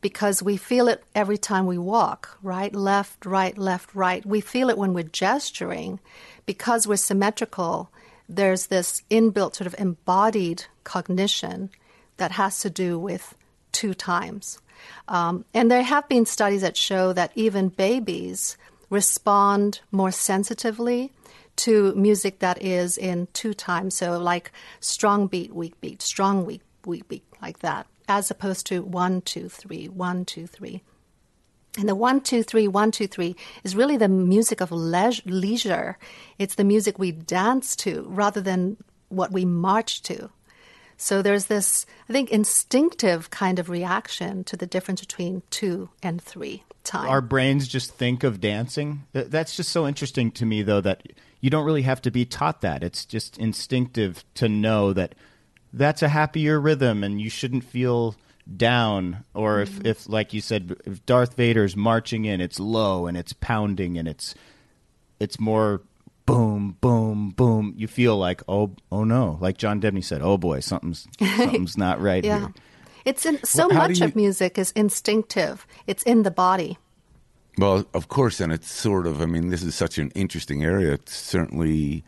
[0.00, 2.72] because we feel it every time we walk, right?
[2.72, 4.24] Left, right, left, right.
[4.24, 5.98] We feel it when we're gesturing.
[6.44, 7.90] Because we're symmetrical,
[8.28, 11.70] there's this inbuilt sort of embodied cognition
[12.18, 13.34] that has to do with
[13.72, 14.60] two times.
[15.08, 18.56] Um, and there have been studies that show that even babies
[18.90, 21.12] respond more sensitively
[21.56, 23.96] to music that is in two times.
[23.96, 28.82] So, like strong beat, weak beat, strong weak, weak beat, like that, as opposed to
[28.82, 30.82] one, two, three, one, two, three.
[31.78, 35.98] And the one, two, three, one, two, three is really the music of leis- leisure.
[36.38, 38.78] It's the music we dance to rather than
[39.08, 40.30] what we march to.
[40.96, 46.22] So there's this, I think, instinctive kind of reaction to the difference between two and
[46.22, 47.08] three time.
[47.08, 49.04] Our brains just think of dancing.
[49.12, 51.02] That's just so interesting to me, though, that
[51.40, 52.82] you don't really have to be taught that.
[52.82, 55.14] It's just instinctive to know that
[55.72, 58.16] that's a happier rhythm and you shouldn't feel
[58.56, 59.24] down.
[59.34, 59.86] Or if, mm-hmm.
[59.86, 64.08] if like you said, if Darth Vader's marching in, it's low and it's pounding and
[64.08, 64.34] it's
[65.18, 65.82] it's more
[66.24, 67.74] boom, boom, boom.
[67.76, 72.00] You feel like oh, oh no, like John Debney said, oh boy, something's something's not
[72.00, 72.38] right yeah.
[72.38, 72.54] here.
[73.06, 75.66] It's in, so Well, much you- of music is instinctive.
[75.86, 76.76] It's in the body.
[77.56, 79.22] Well, of course, and it's sort of.
[79.22, 80.92] I mean, this is such an interesting area.
[80.92, 82.04] It's certainly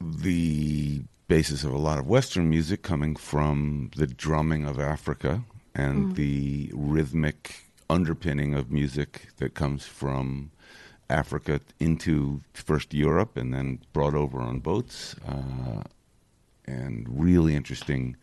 [0.00, 5.42] the basis of a lot of Western music coming from the drumming of Africa
[5.74, 10.50] and the rhythmic underpinning of music that comes from
[11.08, 15.14] Africa into first Europe and then brought over on boats.
[15.26, 15.82] Uh,
[16.66, 18.16] and really interesting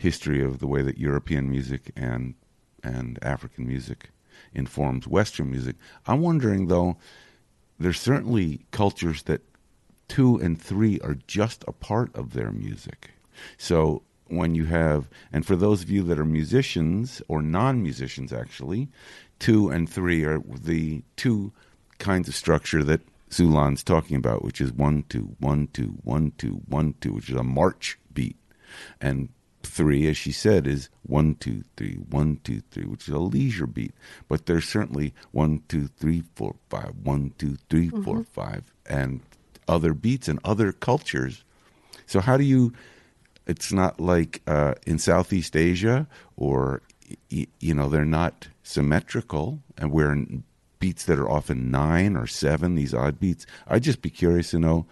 [0.00, 2.34] history of the way that European music and
[2.82, 4.10] and African music
[4.54, 5.76] informs Western music.
[6.06, 6.96] I'm wondering though,
[7.78, 9.42] there's certainly cultures that
[10.08, 13.10] two and three are just a part of their music.
[13.58, 18.88] So when you have, and for those of you that are musicians or non-musicians, actually,
[19.38, 21.52] two and three are the two
[21.98, 26.62] kinds of structure that Siu-Lan's talking about, which is one two one two one two
[26.68, 28.36] one two, which is a march beat,
[29.00, 29.28] and
[29.62, 33.66] three, as she said, is one two three one two three, which is a leisure
[33.66, 33.94] beat.
[34.28, 39.20] But there's certainly one two three four five one two three, four, five, and
[39.68, 41.44] other beats and other cultures.
[42.06, 42.72] So how do you?
[43.46, 46.06] It's not like uh, in Southeast Asia,
[46.36, 46.82] or
[47.28, 50.44] you know, they're not symmetrical, and we're in
[50.78, 52.74] beats that are often nine or seven.
[52.74, 53.46] These odd beats.
[53.66, 54.86] I'd just be curious to know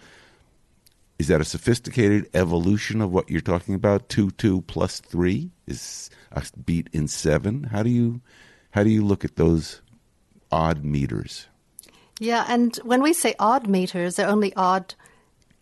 [1.19, 4.09] is that a sophisticated evolution of what you're talking about?
[4.09, 7.65] Two two plus three is a beat in seven.
[7.65, 8.21] How do you
[8.71, 9.81] how do you look at those
[10.51, 11.47] odd meters?
[12.19, 14.95] Yeah, and when we say odd meters, they're only odd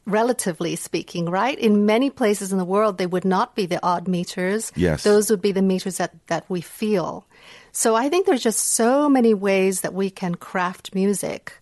[0.05, 1.59] relatively speaking, right?
[1.59, 4.71] In many places in the world, they would not be the odd meters.
[4.75, 5.03] Yes.
[5.03, 7.27] Those would be the meters that, that we feel.
[7.73, 11.53] So I think there's just so many ways that we can craft music.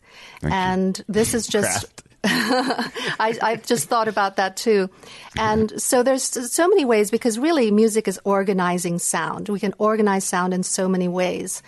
[0.42, 0.58] Thank you.
[0.58, 2.04] and this is just.
[2.28, 4.90] I, I've just thought about that too.
[5.38, 9.48] And so there's so many ways because really music is organizing sound.
[9.48, 11.62] We can organize sound in so many ways.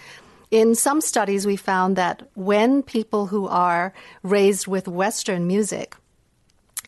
[0.49, 3.93] In some studies, we found that when people who are
[4.23, 5.95] raised with Western music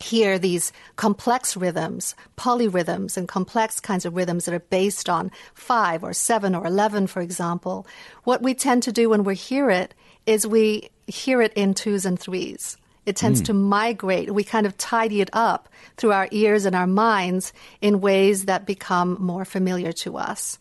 [0.02, 6.02] hear these complex rhythms, polyrhythms, and complex kinds of rhythms that are based on five
[6.02, 7.86] or seven or 11, for example,
[8.24, 9.94] what we tend to do when we hear it
[10.26, 12.76] is we hear it in twos and threes.
[13.06, 14.32] It tends to migrate.
[14.32, 18.66] We kind of tidy it up through our ears and our minds in ways that
[18.66, 20.58] become more familiar to us.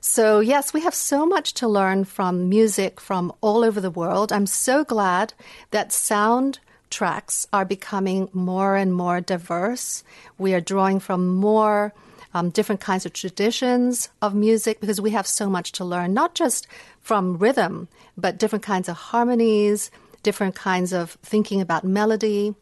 [0.00, 4.32] So, yes, we have so much to learn from music from all over the world.
[4.32, 5.32] I'm so glad
[5.70, 6.58] that sound
[6.90, 10.04] tracks are becoming more and more diverse.
[10.38, 11.92] We are drawing from more
[12.34, 16.34] um, different kinds of traditions of music because we have so much to learn, not
[16.34, 16.66] just
[17.00, 19.90] from rhythm, but different kinds of harmonies,
[20.24, 22.54] different kinds of thinking about melody,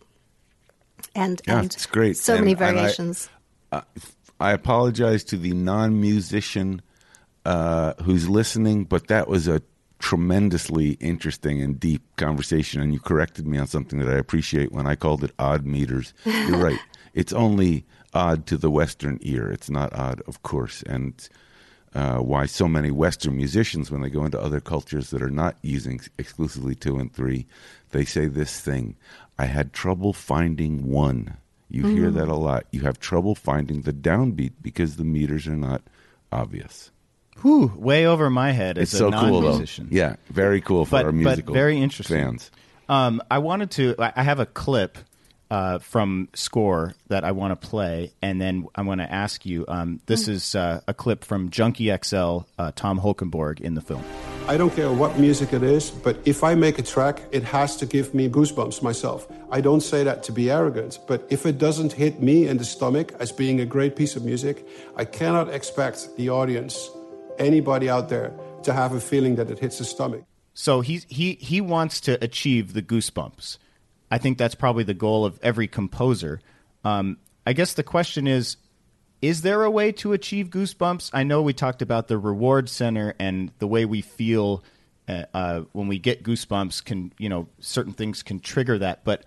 [1.14, 2.18] and, Yeah, and it's great.
[2.18, 3.30] so And- many and I- variations.
[4.40, 6.82] I apologize to the non-musician
[7.46, 9.62] uh, who's listening, but that was a
[9.98, 14.86] tremendously interesting and deep conversation, and you corrected me on something that I appreciate when
[14.86, 16.12] I called it odd meters.
[16.24, 16.78] You're right;
[17.14, 17.84] it's only
[18.14, 19.50] odd to the Western ear.
[19.50, 21.14] It's not odd, of course, and
[21.94, 25.56] uh, why so many Western musicians, when they go into other cultures that are not
[25.62, 27.46] using exclusively two and three,
[27.90, 28.96] they say this thing:
[29.38, 31.36] "I had trouble finding one."
[31.68, 32.64] You hear that a lot.
[32.70, 35.80] You have trouble finding the downbeat because the meters are not
[36.30, 36.90] obvious.
[37.40, 39.48] Whew, way over my head as It's a so cool, though.
[39.48, 39.88] non-musician.
[39.90, 42.18] Yeah, very cool for But- our but musical very interesting.
[42.18, 42.50] fans.
[42.88, 43.94] Um, I wanted to.
[43.98, 44.98] I I have a clip
[45.52, 49.66] uh, from Score that I want to play, and then I want to ask you.
[49.68, 54.02] Um, this is uh, a clip from Junkie XL, uh, Tom Holkenborg in the film.
[54.48, 57.76] I don't care what music it is, but if I make a track, it has
[57.76, 59.30] to give me goosebumps myself.
[59.50, 62.64] I don't say that to be arrogant, but if it doesn't hit me in the
[62.64, 66.88] stomach as being a great piece of music, I cannot expect the audience,
[67.38, 68.32] anybody out there,
[68.62, 70.24] to have a feeling that it hits the stomach.
[70.54, 73.58] So he he he wants to achieve the goosebumps.
[74.12, 76.40] I think that's probably the goal of every composer.
[76.84, 78.58] Um, I guess the question is:
[79.22, 81.10] Is there a way to achieve goosebumps?
[81.14, 84.62] I know we talked about the reward center and the way we feel
[85.08, 86.84] uh, uh, when we get goosebumps.
[86.84, 89.24] Can you know certain things can trigger that, but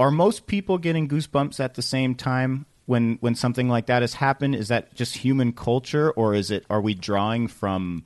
[0.00, 4.14] are most people getting goosebumps at the same time when when something like that has
[4.14, 4.56] happened?
[4.56, 8.02] Is that just human culture, or is it are we drawing from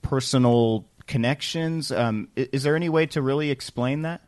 [0.00, 1.90] personal connections?
[1.90, 4.20] Um, i- is there any way to really explain that?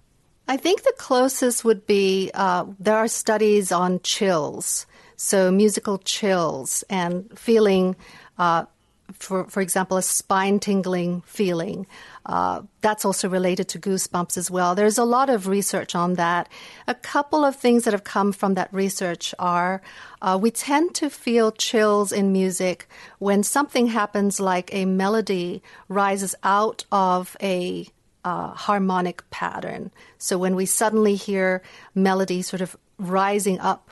[0.46, 4.86] I think the closest would be uh, there are studies on chills,
[5.16, 7.96] so musical chills and feeling,
[8.38, 8.66] uh,
[9.14, 11.86] for for example, a spine tingling feeling.
[12.26, 14.74] Uh, that's also related to goosebumps as well.
[14.74, 16.50] There's a lot of research on that.
[16.86, 19.80] A couple of things that have come from that research are
[20.20, 22.86] uh, we tend to feel chills in music
[23.18, 27.88] when something happens like a melody rises out of a
[28.24, 29.90] uh, harmonic pattern.
[30.18, 31.62] So when we suddenly hear
[31.94, 33.90] melody sort of rising up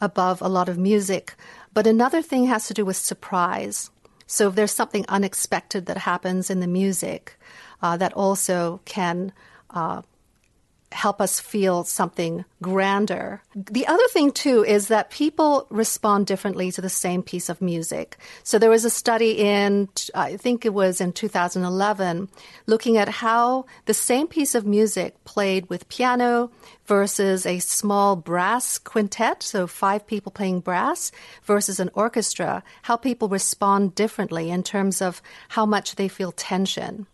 [0.00, 1.34] above a lot of music.
[1.72, 3.90] But another thing has to do with surprise.
[4.26, 7.38] So if there's something unexpected that happens in the music,
[7.82, 9.32] uh, that also can
[9.70, 10.02] uh,
[10.94, 13.42] help us feel something grander.
[13.54, 18.16] The other thing, too, is that people respond differently to the same piece of music.
[18.44, 22.28] So there was a study in, I think it was in 2011,
[22.66, 26.50] looking at how the same piece of music played with piano
[26.86, 31.10] versus a small brass quintet, so five people playing brass,
[31.42, 37.06] versus an orchestra, how people respond differently in terms of how much they feel tension.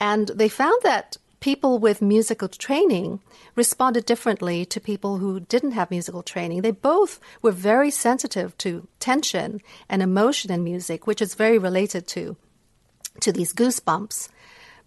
[0.00, 3.20] And they found that people with musical training
[3.54, 6.62] responded differently to people who didn't have musical training.
[6.62, 12.06] They both were very sensitive to tension and emotion in music, which is very related
[12.14, 12.22] to
[13.24, 14.16] to these goosebumps.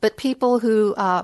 [0.01, 1.23] But people who uh,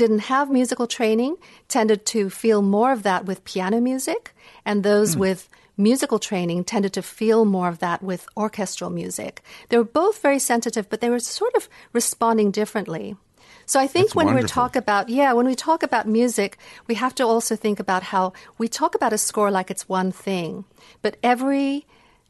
[0.00, 1.32] didn't have musical training
[1.66, 4.22] tended to feel more of that with piano music,
[4.64, 5.20] and those Hmm.
[5.26, 5.40] with
[5.76, 9.32] musical training tended to feel more of that with orchestral music.
[9.68, 13.16] They were both very sensitive, but they were sort of responding differently.
[13.68, 16.56] So I think That's when we talk about yeah, when we talk about music,
[16.86, 20.10] we have to also think about how we talk about a score like it's one
[20.10, 20.64] thing,
[21.02, 21.84] but every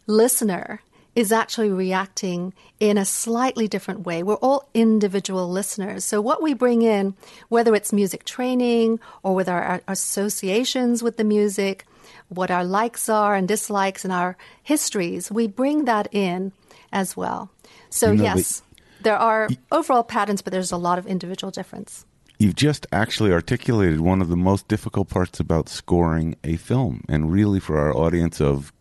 [0.08, 0.80] listener
[1.14, 4.24] is actually reacting in a slightly different way.
[4.24, 6.04] We're all individual listeners.
[6.04, 7.14] So what we bring in,
[7.48, 11.86] whether it's music training or with our, our associations with the music,
[12.28, 16.50] what our likes are and dislikes and our histories, we bring that in
[16.92, 17.50] as well.
[17.90, 18.62] So You know, yes,
[19.02, 22.04] there are overall patterns, but there's a lot of individual difference.
[22.38, 27.32] You've just actually articulated one of the most difficult parts about scoring a film, and
[27.32, 28.72] really for our audience of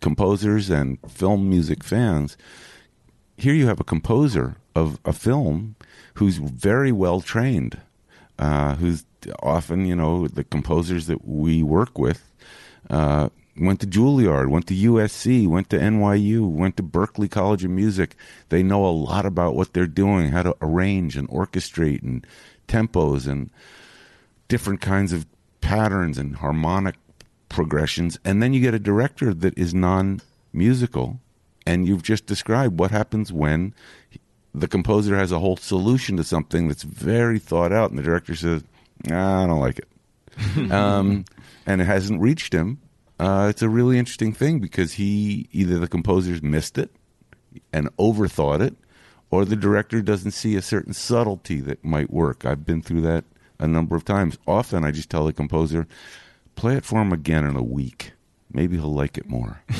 [0.00, 2.36] composers and film music fans,
[3.36, 5.76] here you have a composer of a film
[6.14, 7.78] who's very well trained,
[8.38, 9.04] uh, who's
[9.42, 12.32] often, you know, the composers that we work with
[12.90, 13.28] uh,
[13.58, 18.14] went to Juilliard, went to USC, went to NYU, went to Berklee College of Music.
[18.48, 22.26] They know a lot about what they're doing, how to arrange and orchestrate and
[22.66, 23.50] tempos and
[24.48, 25.26] different kinds of
[25.60, 26.96] patterns and harmonic
[27.48, 28.18] progressions.
[28.24, 30.20] And then you get a director that is non
[30.52, 31.20] musical.
[31.66, 33.74] And you've just described what happens when
[34.54, 38.34] the composer has a whole solution to something that's very thought out, and the director
[38.34, 38.64] says,
[39.04, 39.88] "Nah, I don't like it.
[40.72, 41.24] um,
[41.66, 42.78] and it hasn't reached him.
[43.18, 46.90] Uh, it's a really interesting thing because he either the composer's missed it
[47.72, 48.76] and overthought it,
[49.30, 52.44] or the director doesn't see a certain subtlety that might work.
[52.46, 53.24] I've been through that
[53.58, 54.38] a number of times.
[54.46, 55.86] Often, I just tell the composer,
[56.54, 58.12] "Play it for him again in a week.
[58.52, 59.62] Maybe he'll like it more."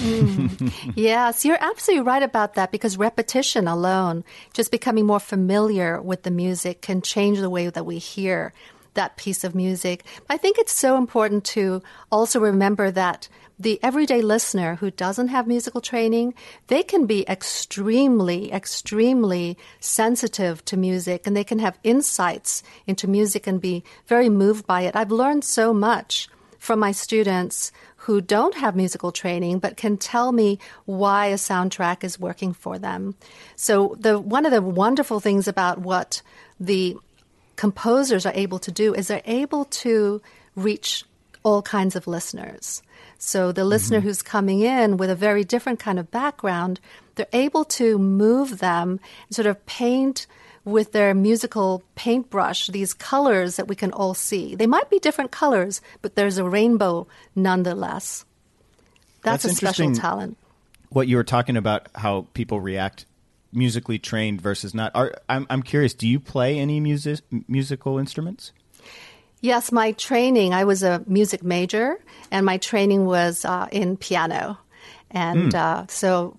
[0.97, 6.31] Yes, you're absolutely right about that because repetition alone, just becoming more familiar with the
[6.31, 8.53] music, can change the way that we hear
[8.99, 10.05] that piece of music.
[10.29, 13.29] I think it's so important to also remember that
[13.59, 16.35] the everyday listener who doesn't have musical training,
[16.67, 23.47] they can be extremely, extremely sensitive to music and they can have insights into music
[23.47, 24.95] and be very moved by it.
[24.97, 26.29] I've learned so much
[26.59, 27.71] from my students
[28.03, 32.79] who don't have musical training but can tell me why a soundtrack is working for
[32.79, 33.15] them.
[33.55, 36.21] So the one of the wonderful things about what
[36.59, 36.97] the
[37.59, 40.23] composers are able to do is they're able to
[40.55, 41.05] reach
[41.43, 42.83] all kinds of listeners.
[43.19, 43.69] So the mm-hmm.
[43.69, 46.79] listener who's coming in with a very different kind of background,
[47.17, 50.29] they're able to move them and sort of paint
[50.65, 54.55] with their musical paintbrush these colors that we can all see.
[54.55, 58.25] They might be different colors, but there's a rainbow nonetheless.
[59.23, 60.37] That's, That's a special talent.
[60.91, 63.05] what you were talking about how people react
[63.53, 68.53] musically trained versus not are i'm, I'm curious do you play any music musical instruments
[69.41, 71.99] Yes, my training, I was a music major,
[72.31, 74.59] and my training was uh, in piano.
[75.13, 76.37] And uh, so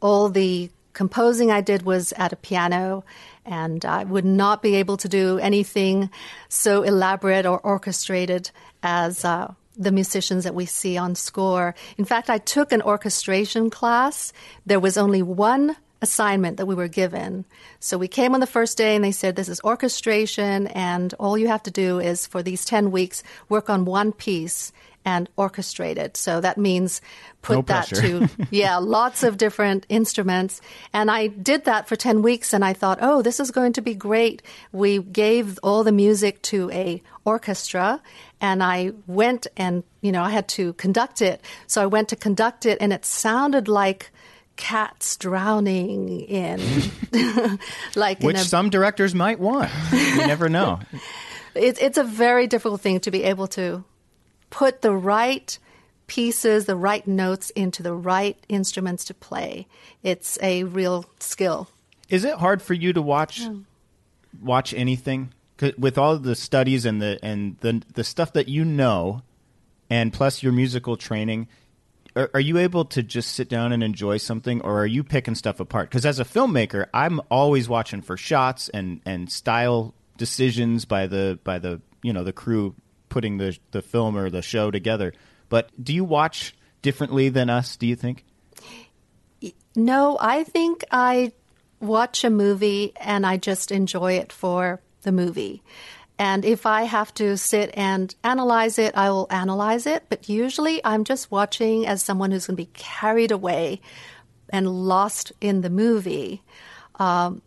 [0.00, 3.04] all the composing I did was at a piano,
[3.44, 6.08] and I would not be able to do anything
[6.48, 8.50] so elaborate or orchestrated
[8.82, 9.24] as.
[9.24, 11.74] Uh, the musicians that we see on score.
[11.96, 14.30] In fact, I took an orchestration class.
[14.66, 17.46] There was only one assignment that we were given.
[17.80, 21.38] So we came on the first day and they said, This is orchestration, and all
[21.38, 24.72] you have to do is for these 10 weeks work on one piece
[25.04, 26.16] and orchestrate it.
[26.16, 27.00] So that means
[27.40, 30.60] put No that to, yeah, lots of different instruments.
[30.92, 33.80] And I did that for 10 weeks and I thought, oh, this is going to
[33.80, 34.42] be great.
[34.70, 38.00] We gave all the music to a orchestra
[38.40, 41.40] and I went and, you know, I had to conduct it.
[41.66, 44.12] So I went to conduct it and it sounded like
[44.56, 46.60] cats drowning in
[47.96, 50.78] like which in a some directors might want you never know
[51.54, 53.84] it's it's a very difficult thing to be able to
[54.50, 55.58] put the right
[56.06, 59.66] pieces, the right notes into the right instruments to play.
[60.02, 61.68] It's a real skill.
[62.10, 63.42] Is it hard for you to watch
[64.40, 65.32] watch anything
[65.78, 69.22] with all the studies and the and the the stuff that you know,
[69.88, 71.48] and plus your musical training?
[72.14, 75.34] Are, are you able to just sit down and enjoy something, or are you picking
[75.34, 75.88] stuff apart?
[75.90, 81.38] Because as a filmmaker, I'm always watching for shots and and style decisions by the
[81.44, 82.74] by the you know the crew
[83.08, 85.12] putting the the film or the show together.
[85.48, 87.76] But do you watch differently than us?
[87.76, 88.24] Do you think?
[89.74, 91.32] No, I think I
[91.80, 95.62] watch a movie and I just enjoy it for the movie.
[96.18, 100.04] And if I have to sit and analyze it, I will analyze it.
[100.08, 103.80] But usually I'm just watching as someone who's going to be carried away
[104.50, 106.42] and lost in the movie.
[106.96, 107.42] Um,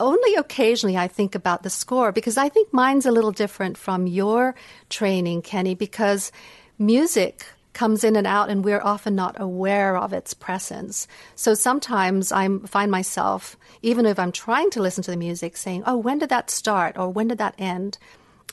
[0.00, 4.06] only occasionally I think about the score because I think mine's a little different from
[4.06, 4.54] your
[4.88, 6.32] training, Kenny, because
[6.78, 11.06] music comes in and out and we're often not aware of its presence.
[11.34, 15.84] So sometimes I find myself, even if I'm trying to listen to the music, saying,
[15.86, 17.98] oh, when did that start or when did that end?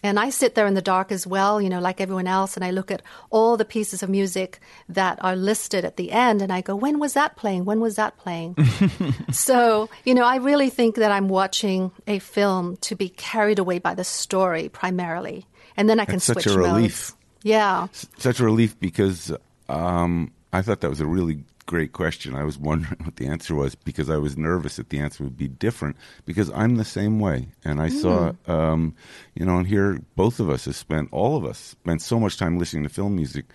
[0.02, 2.64] And I sit there in the dark as well, you know, like everyone else, and
[2.64, 6.54] I look at all the pieces of music that are listed at the end, and
[6.54, 7.66] I go, when was that playing?
[7.66, 8.56] When was that playing?
[9.32, 13.80] so, you know, I really think that I'm watching a film to be carried away
[13.80, 15.46] by the story primarily.
[15.76, 16.74] And then I can That's switch such a relief.
[16.74, 17.16] modes.
[17.44, 17.88] Yeah.
[18.18, 19.32] such a relief because
[19.70, 22.34] um, I thought that was a really great question.
[22.34, 25.38] I was wondering what the answer was because I was nervous that the answer would
[25.38, 27.50] be different because I'm the same way.
[27.64, 28.96] And I saw, um,
[29.36, 32.38] you know, and here both of us have spent, all of us spent so much
[32.38, 33.46] time listening to film music.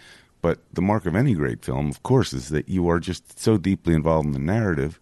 [0.42, 3.56] But the mark of any great film, of course, is that you are just so
[3.56, 5.00] deeply involved in the narrative.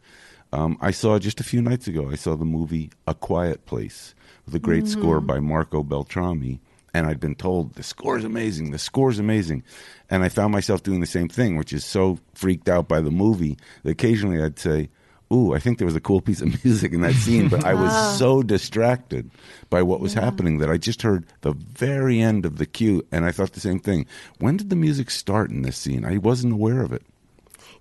[0.52, 4.14] Um, I saw just a few nights ago, I saw the movie A Quiet Place
[4.46, 6.60] with a great score by Marco Beltrami.
[6.94, 9.62] And I'd been told the score's amazing, the score's amazing.
[10.10, 13.10] And I found myself doing the same thing, which is so freaked out by the
[13.10, 14.90] movie that occasionally I'd say,
[15.32, 17.72] Ooh, I think there was a cool piece of music in that scene, but I
[17.72, 19.30] was so distracted
[19.70, 23.24] by what was happening that I just heard the very end of the cue and
[23.24, 24.04] I thought the same thing.
[24.38, 26.04] When did the music start in this scene?
[26.04, 27.02] I wasn't aware of it.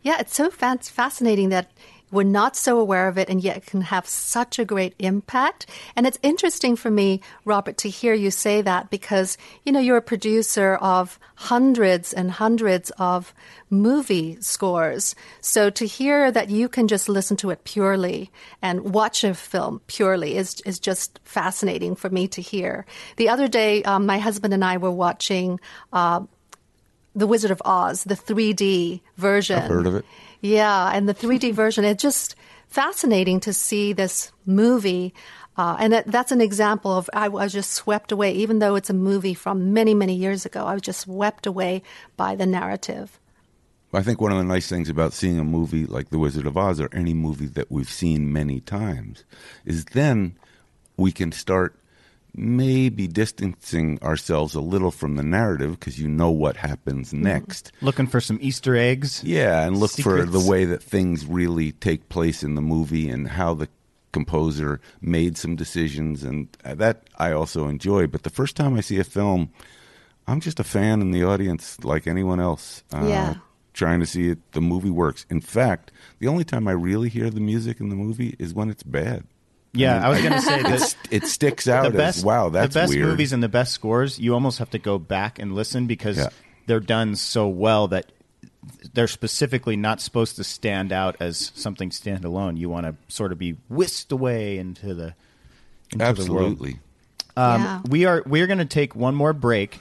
[0.01, 1.69] Yeah, it's so fa- fascinating that
[2.11, 5.65] we're not so aware of it and yet it can have such a great impact.
[5.95, 9.97] And it's interesting for me, Robert, to hear you say that because, you know, you're
[9.97, 13.33] a producer of hundreds and hundreds of
[13.69, 15.15] movie scores.
[15.39, 18.31] So to hear that you can just listen to it purely
[18.61, 22.85] and watch a film purely is, is just fascinating for me to hear.
[23.17, 25.59] The other day, um, my husband and I were watching,
[25.93, 26.21] uh,
[27.15, 29.61] the Wizard of Oz, the 3D version.
[29.61, 30.05] I've heard of it.
[30.41, 32.35] Yeah, and the 3D version, it's just
[32.67, 35.13] fascinating to see this movie.
[35.57, 38.89] Uh, and that, that's an example of I was just swept away, even though it's
[38.89, 40.65] a movie from many, many years ago.
[40.65, 41.83] I was just swept away
[42.17, 43.19] by the narrative.
[43.93, 46.55] I think one of the nice things about seeing a movie like The Wizard of
[46.55, 49.25] Oz or any movie that we've seen many times
[49.65, 50.37] is then
[50.95, 51.75] we can start
[52.33, 57.71] maybe distancing ourselves a little from the narrative because you know what happens next.
[57.81, 59.23] Looking for some Easter eggs.
[59.23, 63.27] Yeah, and look for the way that things really take place in the movie and
[63.27, 63.67] how the
[64.11, 68.07] composer made some decisions and that I also enjoy.
[68.07, 69.51] But the first time I see a film,
[70.27, 72.83] I'm just a fan in the audience like anyone else.
[72.93, 73.33] Uh, Yeah.
[73.73, 75.25] Trying to see it, the movie works.
[75.29, 78.69] In fact, the only time I really hear the music in the movie is when
[78.69, 79.23] it's bad.
[79.73, 82.73] Yeah, I was going to say that it sticks out the best as wow, that's
[82.73, 83.07] the best weird.
[83.07, 84.19] movies and the best scores.
[84.19, 86.29] You almost have to go back and listen because Yeah.
[86.67, 88.11] they're done so well that
[88.93, 92.57] they're specifically not supposed to stand out as something standalone.
[92.57, 95.15] You want to sort of be whisked away into the
[95.93, 96.51] into the world.
[96.51, 96.79] Absolutely.
[97.37, 97.81] Um, Yeah.
[97.89, 99.79] We are we are going to take one more break,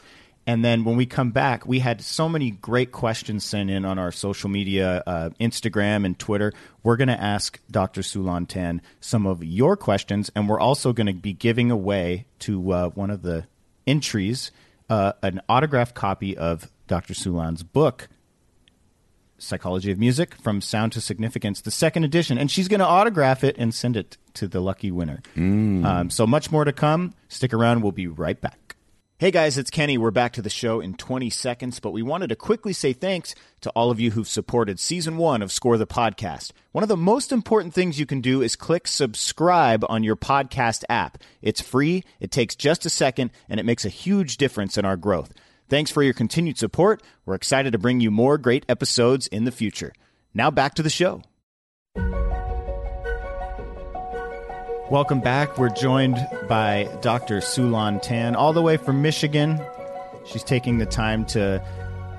[0.50, 4.00] and then when we come back, we had so many great questions sent in on
[4.00, 6.52] our social media, uh, Instagram and Twitter.
[6.82, 8.02] We're going to ask Dr.
[8.02, 12.72] Siu-Lan Tan some of your questions, and we're also going to be giving away to
[12.72, 13.46] uh, one of the
[13.86, 14.50] entries
[14.88, 17.14] uh, an autographed copy of Dr.
[17.14, 18.08] Siu-Lan's book.
[19.38, 23.44] Psychology of Music from Sound to Significance, the second edition, and she's going to autograph
[23.44, 25.22] it and send it to the lucky winner.
[25.86, 27.14] Um, so much more to come.
[27.28, 27.82] Stick around.
[27.82, 28.69] We'll be right back.
[29.20, 29.98] Hey guys, it's Kenny.
[29.98, 33.34] We're back to the show in 20 seconds, but we wanted to quickly say thanks
[33.60, 36.52] to all of you who've supported season one of Score the Podcast.
[36.72, 40.84] One of the most important things you can do is click subscribe on your podcast
[40.88, 41.18] app.
[41.42, 44.96] It's free, it takes just a second, and it makes a huge difference in our
[44.96, 45.34] growth.
[45.68, 47.02] Thanks for your continued support.
[47.26, 49.92] We're excited to bring you more great episodes in the future.
[50.32, 51.20] Now back to the show.
[54.90, 55.56] Welcome back.
[55.56, 56.18] We're joined
[56.48, 57.40] by Dr.
[57.40, 59.60] Siu-Lan Tan, all the way from Michigan.
[60.26, 61.64] She's taking the time to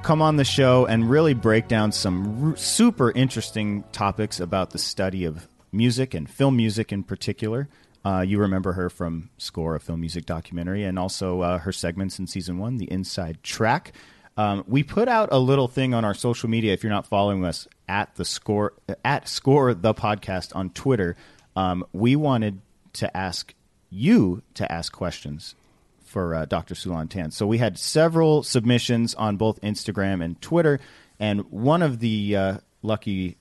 [0.03, 4.78] come on the show and really break down some r- super interesting topics about the
[4.78, 7.67] study of music and film music in particular.
[8.05, 12.19] Uh, you remember her from Score, a film music documentary, and also uh, her segments
[12.19, 13.91] in season one, The Inside Track.
[14.38, 16.72] Um, we put out a little thing on our social media.
[16.72, 18.72] If you're not following us at the score
[19.03, 21.17] at Score the podcast on Twitter,
[21.56, 22.62] um, we wanted
[22.93, 23.54] to ask
[23.89, 25.56] you to ask questions
[26.04, 26.76] for uh, Dr.
[26.76, 27.32] Siu-Lan Tan.
[27.32, 30.80] So we had several submissions on both Instagram and Twitter,
[31.20, 33.38] and one of the uh, lucky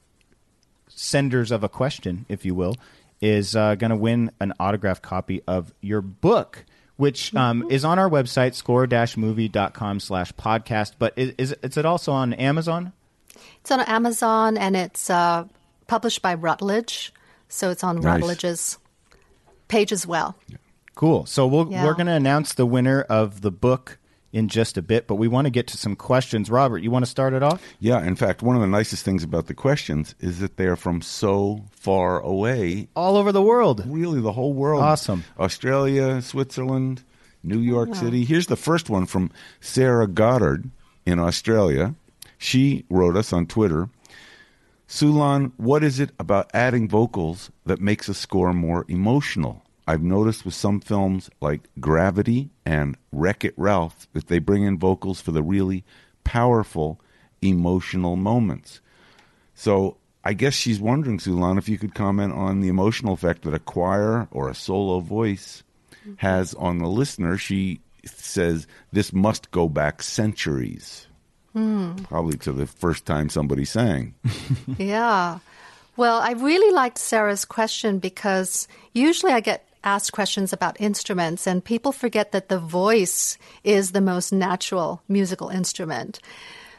[0.89, 2.77] senders of a question, if you will,
[3.21, 6.65] is uh, going to win an autographed copy of your book,
[6.97, 10.93] which um, is on our website, score-movie.com slash podcast.
[10.99, 12.93] But is, is, is it also on Amazon?
[13.61, 15.45] It's on Amazon and it's uh,
[15.87, 17.13] published by Routledge.
[17.51, 18.05] So it's on Nice.
[18.05, 18.79] Routledge's
[19.69, 20.37] page as well.
[20.95, 21.27] Cool.
[21.27, 21.85] So we'll, Yeah.
[21.85, 23.99] we're going to announce the winner of the book
[24.33, 26.49] in just a bit, but we want to get to some questions.
[26.51, 27.61] Robert, you want to start it off?
[27.81, 30.77] Yeah, in fact, one of the nicest things about the questions is that they are
[30.77, 32.89] from so far away.
[32.95, 33.83] All over the world.
[33.87, 34.83] Really, the whole world.
[34.83, 35.25] Awesome.
[35.39, 37.03] Australia, Switzerland,
[37.43, 38.25] New York City.
[38.25, 39.31] Here's the first one from
[39.61, 40.71] Sarah Goddard
[41.05, 41.95] in Australia.
[42.39, 43.89] She wrote us on Twitter
[44.93, 49.63] Siu-Lan, what is it about adding vocals that makes a score more emotional?
[49.87, 54.81] I've noticed with some films like Gravity and Wreck It Ralph that they bring in
[54.81, 55.85] vocals for the really
[56.25, 57.01] powerful
[57.41, 58.81] emotional moments.
[59.55, 63.55] So I guess she's wondering, Siu-Lan, if you could comment on the emotional effect that
[63.55, 65.63] a choir or a solo voice
[66.01, 66.15] mm-hmm.
[66.17, 67.39] has on the listener.
[67.39, 71.07] She says this must go back centuries.
[71.53, 71.97] Hmm.
[72.05, 74.15] Probably to the first time somebody sang.
[74.79, 75.39] Yeah.
[75.97, 81.65] Well, I really liked Sarah's question because usually I get asked questions about instruments, and
[81.65, 86.21] people forget that the voice is the most natural musical instrument.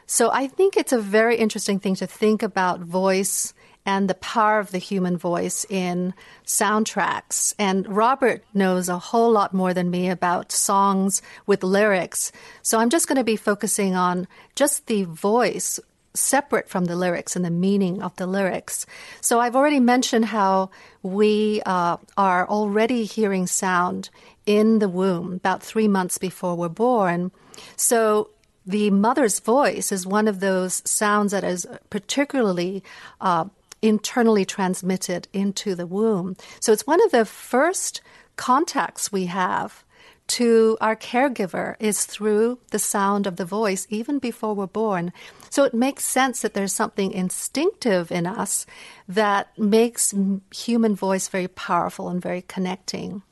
[0.07, 3.53] So I think it's a very interesting thing to think about voice
[3.85, 6.13] and the power of the human voice in
[6.45, 7.53] soundtracks.
[7.57, 12.31] And Robert knows a whole lot more than me about songs with lyrics.
[12.61, 15.79] So I'm just going to be focusing on just the voice
[16.13, 18.85] separate from the lyrics and the meaning of the lyrics.
[19.21, 20.69] So I've already mentioned how
[21.01, 24.09] we uh, are already hearing sound
[24.45, 27.31] in the womb about three months before we're born.
[27.77, 28.29] So
[28.65, 32.83] the mother's voice is one of those sounds that is particularly
[33.19, 33.45] uh,
[33.81, 36.35] internally transmitted into the womb.
[36.59, 38.01] So it's one of the first
[38.35, 39.83] contacts we have
[40.27, 45.11] to our caregiver is through the sound of the voice even before we're born.
[45.49, 48.65] So it makes sense that there's something instinctive in us
[49.09, 50.13] that makes
[50.55, 53.23] human voice very powerful and very connecting.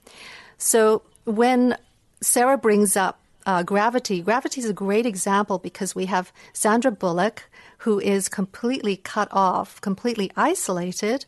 [0.58, 1.78] So when
[2.22, 7.50] Sarah brings up uh, gravity, gravity is a great example because we have Sandra Bullock,
[7.80, 11.26] who is completely cut off, completely isolated.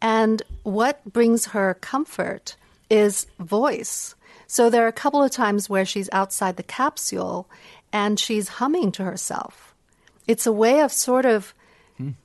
[0.00, 2.56] And what brings her comfort
[2.90, 4.14] is voice.
[4.46, 7.48] So there are a couple of times where she's outside the capsule
[7.92, 9.74] and she's humming to herself.
[10.26, 11.54] It's a way of sort of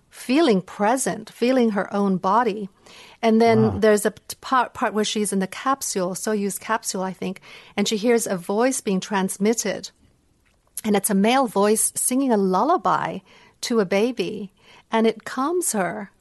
[0.09, 2.70] feeling present, feeling her own body.
[3.22, 4.11] And then there's a
[4.41, 7.41] part, part where she's in the capsule, Soyuz capsule, I think,
[7.76, 9.91] and she hears a voice being transmitted.
[10.84, 13.20] And it's a male voice singing a lullaby
[13.62, 14.51] to a baby,
[14.91, 16.12] and it calms her.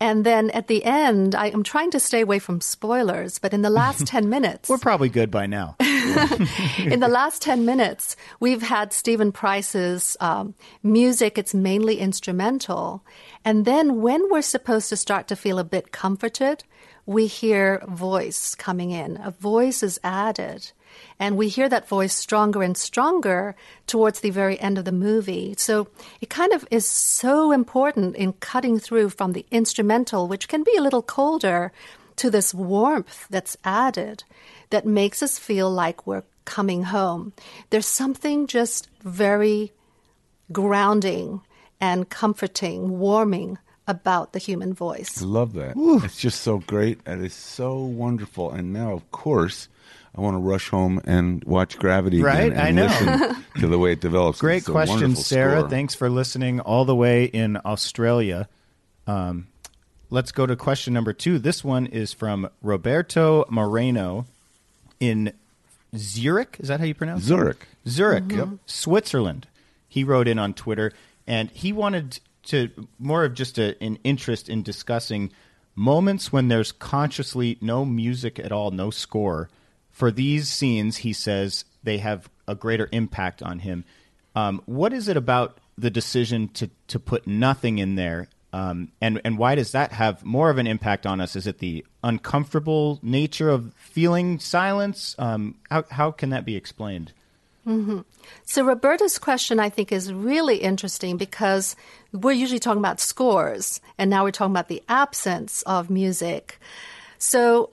[0.00, 3.62] And then at the end, I am trying to stay away from spoilers, but in
[3.62, 5.76] the last 10 minutes, We're probably good by now.
[5.80, 11.38] in the last 10 minutes, we've had Steven Price's um, music.
[11.38, 13.04] It's mainly instrumental.
[13.44, 16.64] And then when we're supposed to start to feel a bit comforted,
[17.06, 19.18] we hear voice coming in.
[19.22, 20.72] A voice is added.
[21.18, 23.54] And we hear that voice stronger and stronger
[23.86, 25.54] towards the very end of the movie.
[25.58, 25.88] So
[26.20, 30.76] it kind of is so important in cutting through from the instrumental, which can be
[30.76, 31.72] a little colder,
[32.16, 34.24] to this warmth that's added
[34.70, 37.32] that makes us feel like we're coming home.
[37.70, 39.72] There's something just very
[40.52, 41.40] grounding
[41.80, 45.20] and comforting, warming about the human voice.
[45.20, 45.74] I love that.
[46.04, 47.00] It's just so great.
[47.04, 48.50] and it's so wonderful.
[48.50, 49.68] And now, of course,
[50.16, 52.52] I want to rush home and watch Gravity Right?
[52.52, 52.84] again I and know.
[52.86, 54.40] listen to the way it develops.
[54.40, 55.60] Great It's question, Sarah.
[55.60, 55.70] score.
[55.70, 58.48] Thanks for listening all the way in Australia.
[59.06, 59.48] Um,
[60.10, 61.38] let's go to question number two.
[61.38, 64.26] This one is from Roberto Moreno
[65.00, 65.32] in
[65.96, 66.56] Zurich.
[66.60, 67.26] Is that how you pronounce it?
[67.26, 67.66] Zurich.
[67.88, 68.48] Zurich, yep.
[68.66, 69.46] Switzerland.
[69.88, 70.92] He wrote in on Twitter,
[71.26, 75.30] and he wanted to more of just a, an interest in discussing
[75.74, 79.48] moments when there's consciously no music at all, no score.
[79.94, 83.84] For these scenes, he says they have a greater impact on him.
[84.34, 89.20] Um, what is it about the decision to to put nothing in there, um, and
[89.24, 91.36] and why does that have more of an impact on us?
[91.36, 95.14] Is it the uncomfortable nature of feeling silence?
[95.16, 97.12] Um, how how can that be explained?
[98.44, 101.76] So Roberta's question, I think, is really interesting because
[102.12, 106.58] we're usually talking about scores, and now we're talking about the absence of music.
[107.18, 107.70] So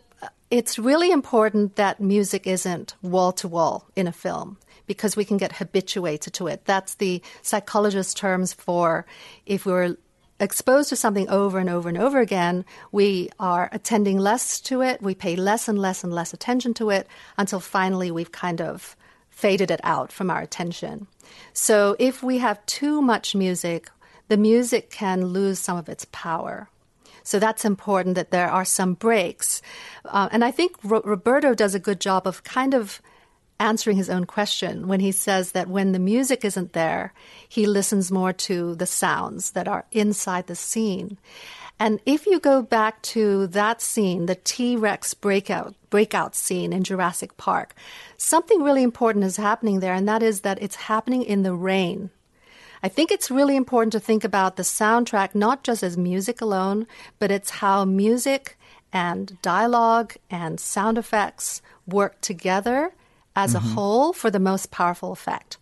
[0.52, 5.38] it's really important that music isn't wall to wall in a film because we can
[5.38, 6.66] get habituated to it.
[6.66, 9.06] That's the psychologist's terms for
[9.45, 9.95] if we're
[10.41, 15.02] exposed to something over and over and over again, we are attending less to it.
[15.02, 18.97] We pay less and less and less attention to it until finally we've kind of
[19.30, 21.08] faded it out from our attention.
[21.54, 23.89] So if we have too much music,
[24.28, 26.70] the music can lose some of its power.
[27.24, 29.61] So that's important that there are some breaks.
[30.05, 33.01] Uh, and I think Ro- Roberto does a good job of kind of
[33.59, 37.13] answering his own question when he says that when the music isn't there,
[37.47, 41.17] he listens more to the sounds that are inside the scene.
[41.80, 46.84] And if you go back to that scene, the T Rex breakout breakout scene in
[46.84, 47.76] Jurassic Park,
[48.17, 52.09] something really important is happening there, and that is that it's happening in the rain.
[52.84, 56.88] I think it's really important to think about the soundtrack not just as music alone,
[57.20, 58.58] but it's how music
[58.92, 62.94] and dialogue and sound effects work together
[63.36, 63.66] as Mm-hmm.
[63.66, 65.58] a whole for the most powerful effect.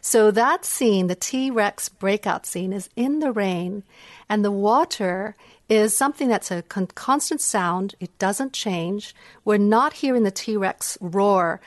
[0.00, 3.84] So that scene, the T Rex breakout scene, is in the rain,
[4.28, 5.36] and the water
[5.68, 7.94] is something that's a con- constant sound.
[8.00, 9.14] It doesn't change.
[9.44, 11.60] We're not hearing the T Rex roar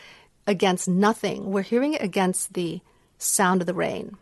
[0.47, 2.81] against nothing, we're hearing it against the
[3.17, 4.17] sound of the rain.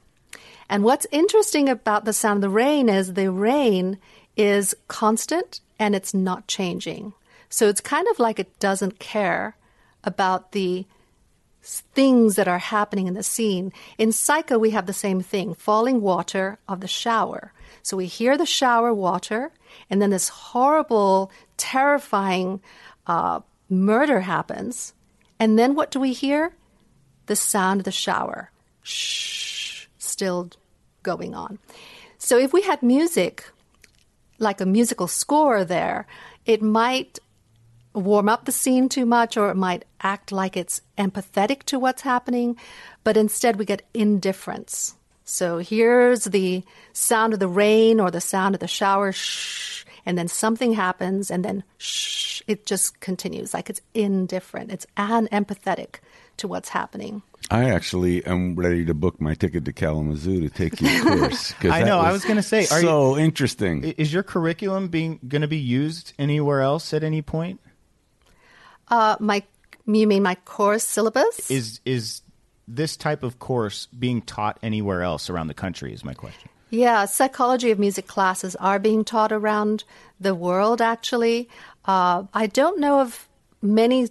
[0.74, 3.99] And what's interesting about the sound of the rain is the rain
[4.36, 7.13] is constant and it's not changing.
[7.47, 9.55] So it's kind of like it doesn't care
[10.03, 10.88] about the
[11.61, 13.71] things that are happening in the scene.
[13.99, 17.53] In Psycho, we have the same thing falling water of the shower.
[17.84, 19.51] So we hear the shower water,
[19.91, 22.61] and then this horrible, terrifying
[23.05, 24.95] uh, murder happens.
[25.39, 26.55] And then what do we hear?
[27.28, 28.49] The sound of the shower.
[28.82, 30.49] Shh, still
[31.04, 31.60] going on.
[32.18, 33.45] So if we had music,
[34.39, 36.08] like a musical score there,
[36.45, 37.20] it might
[37.93, 42.01] warm up the scene too much or it might act like it's empathetic to what's
[42.01, 42.58] happening,
[43.04, 44.95] but instead we get indifference.
[45.26, 50.18] So here's the sound of the rain or the sound of the shower, shh, and
[50.18, 54.72] then something happens, and then shh, it just continues like it's indifferent.
[54.72, 55.95] It's unempathetic
[56.38, 57.22] to what's happening.
[57.52, 61.54] I actually am ready to book my ticket to Kalamazoo to take your course.
[61.62, 63.84] I that know, I was was gonna say, are you- so interesting.
[63.84, 67.60] Is your curriculum being going to be used anywhere else at any point?
[68.88, 69.44] Uh, my,
[69.86, 71.50] you mean my course syllabus?
[71.52, 72.22] Is is
[72.68, 75.94] this type of course being taught anywhere else around the country?
[75.94, 76.50] Is my question.
[76.70, 79.84] Yeah, psychology of music classes are being taught around
[80.20, 80.82] the world.
[80.82, 81.50] Actually,
[81.86, 83.28] uh, I don't know of
[83.62, 84.10] many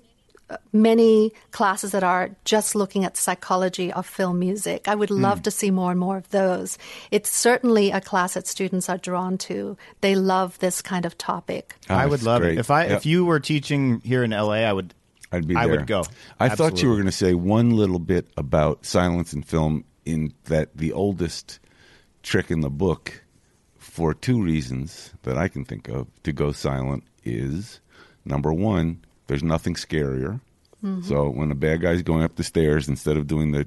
[0.73, 4.89] many classes that are just looking at psychology of film music.
[4.89, 5.21] I would hmm.
[5.21, 6.79] love to see more and more of those.
[7.11, 9.77] It's certainly a class that students are drawn to.
[10.01, 11.77] They love this kind of topic.
[11.89, 12.55] Oh, I would love great.
[12.55, 12.97] it if I Yep.
[12.99, 14.65] if you were teaching here in LA.
[14.65, 14.95] I would.
[15.31, 16.05] I'd be I would go.
[16.39, 20.35] I thought you were going to say one little bit about silence in film in
[20.45, 21.59] that the oldest
[22.23, 23.23] trick in the book
[23.79, 27.81] for two reasons that I can think of to go silent is
[28.25, 30.41] number one, there's nothing scarier.
[31.03, 33.67] So when a bad guy's going up the stairs, instead of doing the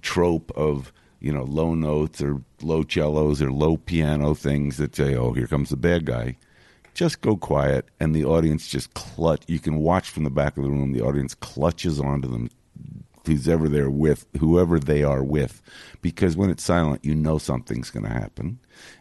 [0.00, 5.14] trope of you know low notes or low cellos or low piano things that say,
[5.14, 6.36] "Oh, here comes the bad guy,"
[6.94, 9.42] just go quiet, and the audience just clutch.
[9.46, 12.48] You can watch from the back of the room; the audience clutches onto them,
[13.26, 15.60] who's ever they're with, whoever they are with,
[16.00, 18.58] because when it's silent, you know something's going to happen,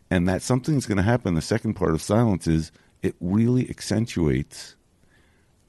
[0.09, 1.35] and that something's going to happen.
[1.35, 2.71] The second part of silence is
[3.03, 4.75] it really accentuates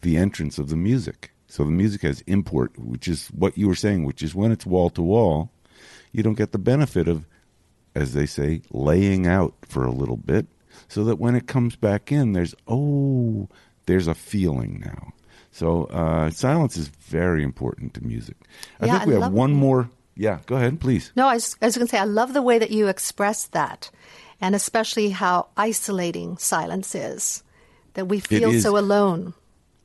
[0.03, 1.33] the entrance of the music.
[1.47, 4.67] So the music has import, which is what you were saying, which is when it's
[4.67, 5.51] wall to wall,
[6.13, 7.27] you don't get the benefit of,
[7.95, 10.47] as they say, laying out for a little bit,
[10.89, 13.49] so that when it comes back in, there's oh,
[13.87, 15.13] there's a feeling now.
[15.51, 18.37] So uh, silence is very important to music.
[18.81, 19.91] I Yeah, think we I have one more.
[20.15, 21.13] Yeah, go ahead, please.
[21.17, 23.47] No, I was, I was going to say, I love the way that you express
[23.49, 23.91] that,
[24.41, 27.43] and especially how isolating silence is,
[27.95, 29.35] that we feel so alone.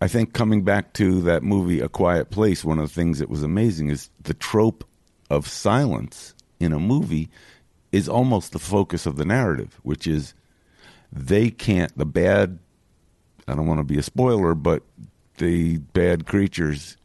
[0.03, 3.29] I think coming back to that movie, A Quiet Place, one of the things that
[3.29, 4.83] was amazing is the trope
[5.29, 7.29] of silence in a movie
[7.93, 10.33] is almost the focus of the narrative, which is
[11.09, 12.59] they can't, the bad,
[13.47, 14.83] I don't want to be a spoiler, but
[15.37, 16.97] the bad creatures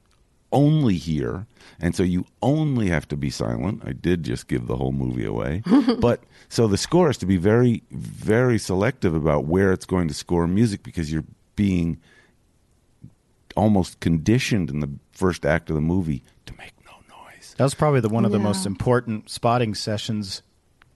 [0.50, 1.46] only hear.
[1.78, 3.80] And so you only have to be silent.
[3.84, 5.62] I did just give the whole movie away.
[6.00, 10.14] but so the score has to be very, very selective about where it's going to
[10.14, 11.22] score music because you're
[11.54, 12.00] being
[13.58, 17.54] almost conditioned in the first act of the movie to make no noise.
[17.58, 20.42] That was probably the one of the most important spotting sessions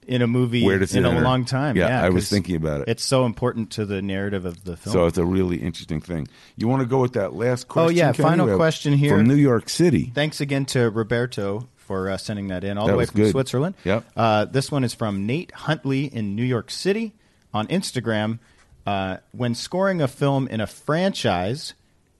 [0.05, 1.21] in a movie Where does it in a enter?
[1.21, 1.77] long time.
[1.77, 2.89] Yeah, I was thinking about it.
[2.89, 4.93] It's so important to the narrative of the film.
[4.93, 6.27] So it's a really interesting thing.
[6.57, 7.95] You want to go with that last question?
[7.95, 8.27] Oh, yeah, Kenny?
[8.29, 9.15] final have- question here.
[9.17, 10.11] from New York City.
[10.13, 13.31] Thanks again to Roberto for uh, sending that in all That the way from good.
[13.31, 13.75] Switzerland.
[13.85, 14.05] Yep.
[14.15, 17.13] Uh, this one is from Nate Huntley in New York City
[17.53, 18.39] on Instagram.
[18.85, 21.73] Uh, when scoring a film in a franchise,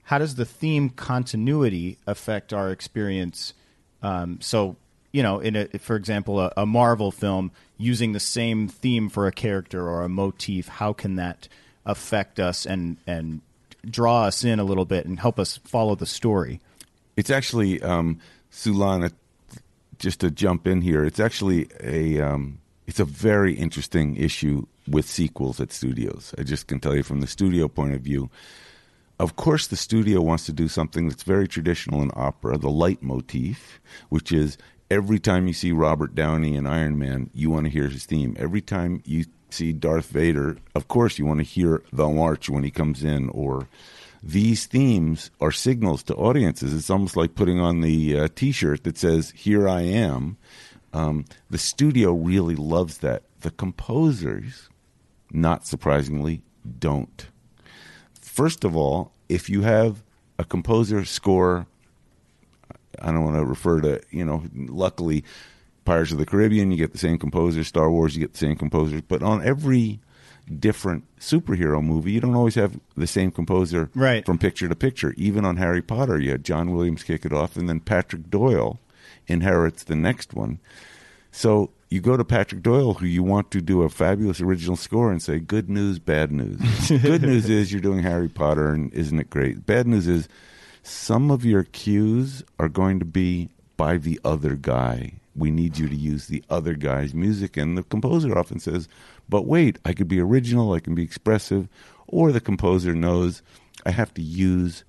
[0.04, 3.54] how does the theme continuity affect our experience?
[4.02, 4.76] Um, so,
[5.12, 9.26] you know, in a, for example, a, a Marvel film using the same theme for
[9.26, 11.48] a character or a motif, how can that
[11.86, 13.40] affect us and and
[13.84, 16.60] draw us in a little bit and help us follow the story?
[17.16, 18.20] It's actually um,
[18.52, 19.12] Sulana.
[20.00, 25.06] Just to jump in here, it's actually a um, it's a very interesting issue with
[25.06, 26.34] sequels at studios.
[26.36, 28.28] I just can tell you from the studio point of view.
[29.18, 33.80] Of course, the studio wants to do something that's very traditional in opera, the leitmotif,
[34.08, 34.58] which is
[34.90, 38.36] every time you see Robert Downey in Iron Man, you want to hear his theme.
[38.38, 42.64] Every time you see Darth Vader, of course, you want to hear the march when
[42.64, 43.68] he comes in, or
[44.20, 46.74] these themes are signals to audiences.
[46.74, 50.38] It's almost like putting on the uh, T-shirt that says "Here I am."
[50.92, 53.22] Um, the studio really loves that.
[53.40, 54.68] The composers,
[55.30, 56.42] not surprisingly,
[56.78, 57.26] don't.
[58.34, 60.02] First of all, if you have
[60.40, 61.66] a composer score,
[63.00, 64.42] I don't want to refer to you know.
[64.52, 65.22] Luckily,
[65.84, 67.62] Pirates of the Caribbean, you get the same composer.
[67.62, 70.00] Star Wars, you get the same composer, But on every
[70.58, 74.26] different superhero movie, you don't always have the same composer Right.
[74.26, 75.14] from picture to picture.
[75.16, 78.80] Even on Harry Potter, you had John Williams kick it off, and then Patrick Doyle
[79.28, 80.58] inherits the next one.
[81.30, 85.12] So you go to Patrick Doyle, who you want to do a fabulous original score,
[85.12, 86.58] and say, "Good news, bad news."
[86.88, 89.64] Good news is you're doing Harry Potter, and isn't it great?
[89.64, 90.28] Bad news is
[90.82, 95.14] some of your cues are going to be by the other guy.
[95.36, 98.88] We need you to use the other guy's music, and the composer often says,
[99.28, 101.68] "But wait, I could be original, I can be expressive,"
[102.08, 103.40] or the composer knows
[103.86, 104.82] I have to use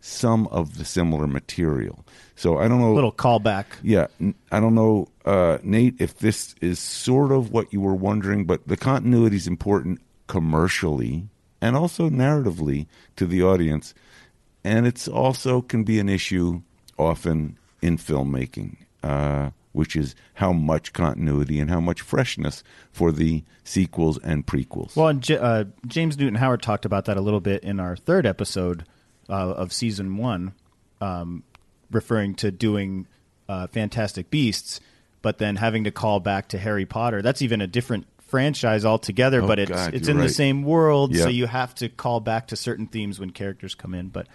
[0.00, 2.04] some of the similar material.
[2.36, 2.94] So I don't know.
[2.94, 3.66] little callback.
[3.82, 4.06] Yeah,
[4.50, 8.66] I don't know, uh, Nate, if this is sort of what you were wondering, but
[8.66, 11.28] the continuity is important commercially
[11.60, 12.86] and also narratively
[13.16, 13.92] to the audience,
[14.64, 16.62] and it's also can be an issue
[16.98, 23.42] often in filmmaking, uh, which is how much continuity and how much freshness for the
[23.64, 24.96] sequels and prequels.
[24.96, 27.96] Well, and J- uh, James Newton Howard talked about that a little bit in our
[27.96, 28.84] third episode
[29.30, 30.52] uh, of season one,
[31.00, 31.42] um,
[31.90, 33.06] referring to doing
[33.48, 34.80] uh, Fantastic Beasts,
[35.22, 37.22] but then having to call back to Harry Potter.
[37.22, 41.14] That's even a different franchise altogether, Oh, but it's God, it's in the same world,
[41.16, 44.08] so you have to call back to certain themes when characters come in.
[44.08, 44.26] But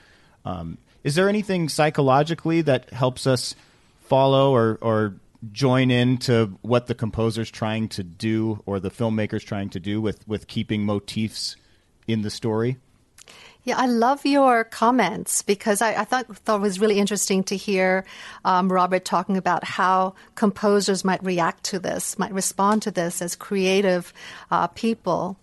[0.43, 3.55] um, is there anything psychologically that helps us
[4.01, 5.15] follow or or
[5.51, 10.27] join into what the composer's trying to do or the filmmaker's trying to do with
[10.27, 11.55] with keeping motifs
[12.07, 12.77] in the story?
[13.65, 17.57] Yeah, I love your comments because I, I thought thought it was really interesting to
[17.57, 18.05] hear
[18.45, 23.35] um, Robert talking about how composers might react to this, might respond to this as
[23.35, 24.13] creative
[24.51, 25.35] uh, people.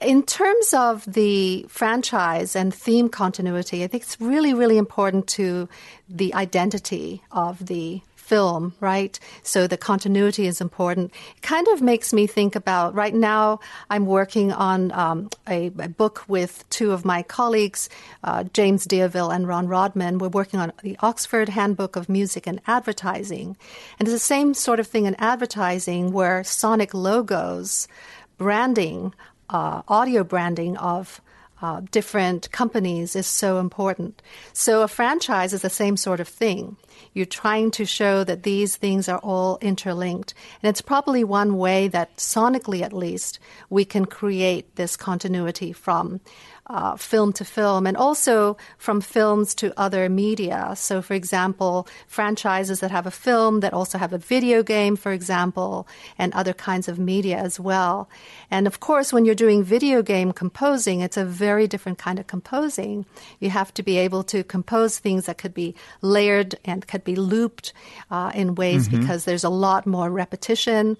[0.00, 5.68] In terms of the franchise and theme continuity, I think it's really, really important to
[6.08, 9.20] the identity of the film, right?
[9.42, 11.12] So the continuity is important.
[11.36, 13.60] It kind of makes me think about right now,
[13.90, 17.90] I'm working on um, a, a book with two of my colleagues,
[18.22, 20.18] uh, James Deaville and Ron Rodman.
[20.18, 23.56] We're working on the Oxford Handbook of Music and Advertising.
[23.98, 27.88] And it's the same sort of thing in advertising where sonic logos,
[28.38, 29.12] branding,
[29.50, 31.20] uh, audio branding of
[31.64, 34.20] uh, different companies is so important.
[34.52, 36.76] So a franchise is the same sort of thing.
[37.14, 40.34] You're trying to show that these things are all interlinked.
[40.62, 43.38] And it's probably one way that, sonically at least,
[43.70, 46.20] we can create this continuity from
[46.66, 50.72] uh, film to film and also from films to other media.
[50.76, 55.12] So, for example, franchises that have a film that also have a video game, for
[55.12, 55.86] example,
[56.18, 58.08] and other kinds of media as well.
[58.50, 62.26] And of course, when you're doing video game composing, it's a very different kind of
[62.26, 63.04] composing.
[63.40, 67.16] You have to be able to compose things that could be layered and could be
[67.16, 67.72] looped
[68.10, 70.96] uh, in ways because there's a lot more repetition.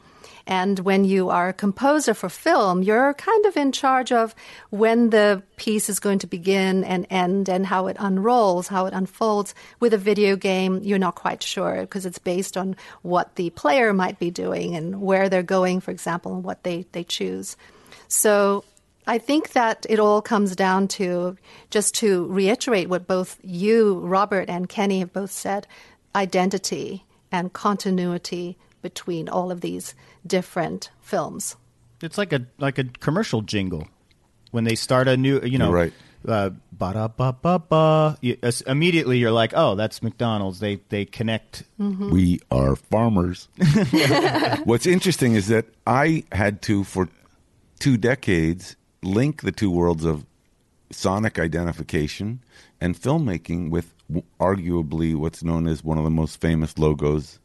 [0.47, 4.35] And when you are a composer for film, you're kind of in charge of
[4.71, 8.93] when the piece is going to begin and end and how it unrolls, how it
[8.93, 9.55] unfolds.
[9.81, 13.95] With a video game, you're not quite sure because it's based on what the player
[13.95, 17.57] might be doing and where they're going, for example, and what they, they choose.
[18.09, 18.65] So
[19.07, 21.39] I think that it all comes down to
[21.71, 25.67] just to reiterate what both you, Robert, and Kenny have both said
[26.15, 29.95] identity and continuity between all of these
[30.27, 31.57] different films.
[32.03, 33.89] It's like a like a commercial jingle
[34.51, 35.93] when they start a new, you know, You're right.
[36.29, 38.19] uh, ba da ba ba ba.
[38.67, 40.61] Immediately, you're like, oh, that's McDonald's.
[40.61, 41.65] They they connect.
[41.79, 43.49] We are farmers.
[44.65, 47.09] What's interesting is that I had to, for
[47.79, 50.25] two decades, link the two worlds of
[50.91, 52.41] sonic identification
[52.81, 53.93] and filmmaking with
[54.39, 57.39] arguably what's known as one of the most famous logos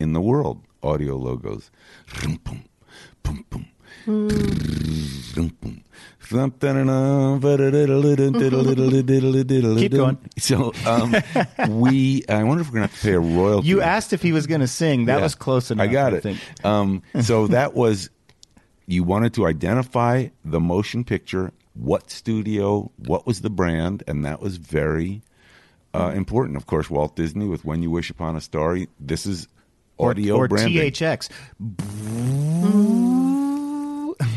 [0.00, 1.70] in the world audio logos.
[2.44, 2.62] Pum.
[9.76, 10.18] Keep going.
[10.38, 11.14] So um,
[11.68, 13.68] we, I wonder if we're going to have to pay a royalty.
[13.68, 15.06] You asked if he was going to sing.
[15.06, 15.22] That Yeah.
[15.22, 15.84] was close enough.
[15.88, 16.22] I got it.
[16.22, 16.38] think.
[16.64, 18.10] Um, so that was
[18.86, 24.40] you wanted to identify the motion picture, what studio, what was the brand, and that
[24.40, 25.22] was very
[25.94, 26.56] uh, important.
[26.56, 29.48] Of course, Walt Disney with "When You Wish Upon a Star." This is
[30.10, 30.90] audio or, or branding.
[30.92, 31.28] THX.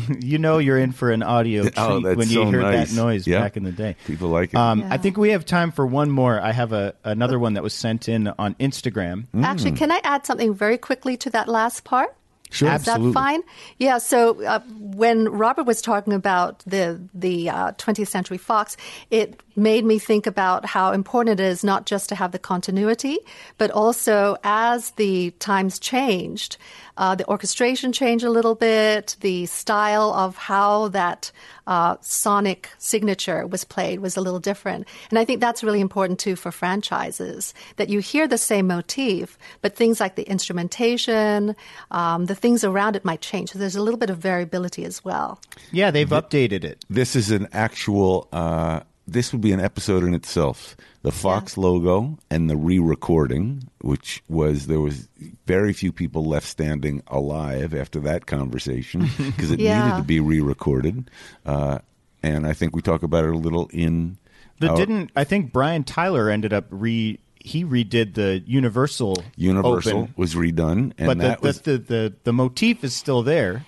[0.20, 2.90] you know you're in for an audio treat Oh, that's when you so heard nice.
[2.90, 3.40] that noise Yeah.
[3.40, 3.96] back in the day.
[4.06, 4.56] People like it.
[4.56, 4.88] Um, Yeah.
[4.90, 6.40] I think we have time for one more.
[6.40, 9.26] I have a another one that was sent in on Instagram.
[9.42, 12.14] Actually, can I add something very quickly to that last part?
[12.50, 12.72] Sure.
[12.72, 13.42] Is that fine?
[13.78, 13.98] Yeah.
[13.98, 18.76] So uh, when Robert was talking about the the uh, 20th Century Fox,
[19.10, 23.18] it made me think about how important it is not just to have the continuity,
[23.58, 26.56] but also as the times changed,
[26.98, 31.30] uh, the orchestration changed a little bit, the style of how that
[31.66, 36.18] uh, sonic signature was played was a little different, and I think that's really important
[36.18, 41.56] too for franchises that you hear the same motif, but things like the instrumentation,
[41.90, 43.50] um, the things around it might change.
[43.50, 45.40] So there's a little bit of variability as well.
[45.72, 46.84] Yeah, they've updated it.
[46.88, 48.28] this is an actual.
[48.32, 50.76] Uh, this would be an episode in itself.
[51.02, 55.08] The Fox logo and the re-recording, which was there was
[55.46, 59.84] very few people left standing alive after that conversation because it Yeah.
[59.86, 61.10] needed to be re-recorded.
[61.44, 61.78] Uh,
[62.22, 64.18] and I think we talk about it a little in.
[64.58, 69.98] But our- didn't I think Brian Tyler ended up re he redid the Universal Universal
[70.00, 73.64] Open, was redone, and but the, was the, the the the motif is still there.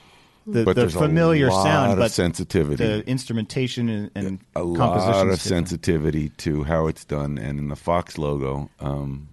[0.51, 2.77] The, But the there's a familiar lot sound, of but sensitivity.
[2.83, 7.37] the instrumentation and, and a lot of sensitivity to how it's done.
[7.37, 9.29] And in the Fox logo, um,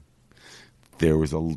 [0.98, 1.56] there was a.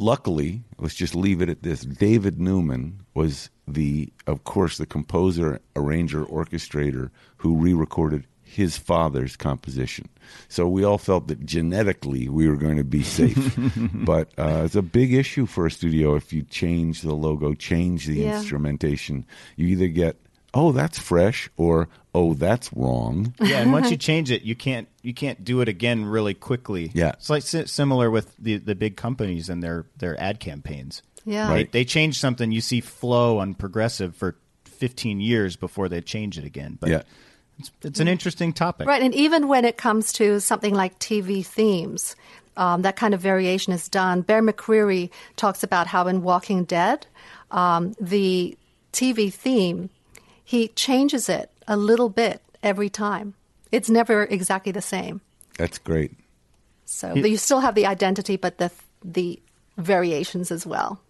[0.00, 1.82] Luckily, let's just leave it at this.
[1.82, 10.08] David Newman was the, of course, the composer, arranger, orchestrator who re-recorded his father's composition.
[10.48, 13.58] So we all felt that genetically we were going to be safe.
[13.92, 18.06] but uh, it's a big issue for a studio if you change the logo, change
[18.06, 18.38] the Yeah.
[18.38, 19.26] instrumentation.
[19.56, 20.16] You either get
[20.54, 23.34] oh that's fresh or oh that's wrong.
[23.40, 26.90] yeah, and once you change it, you can't you can't do it again really quickly.
[26.94, 27.10] Yeah.
[27.10, 31.02] it's like si- similar with the the big companies and their their ad campaigns.
[31.24, 31.48] Yeah.
[31.50, 31.70] Right.
[31.72, 36.38] They, they change something, you see Flo on Progressive for 15 years before they change
[36.38, 36.78] it again.
[36.80, 37.02] But Yeah.
[37.58, 38.86] It's, it's an interesting topic.
[38.86, 42.16] Right, and even when it comes to something like TV themes,
[42.56, 44.22] um, that kind of variation is done.
[44.22, 47.06] Bear McCreary talks about how in Walking Dead,
[47.50, 48.56] um, the
[48.92, 49.90] TV theme,
[50.44, 53.34] he changes it a little bit every time.
[53.72, 55.20] It's never exactly the same.
[55.58, 56.12] That's great.
[56.84, 58.70] So you still have the identity, but the
[59.04, 59.40] the
[59.76, 61.00] variations as well.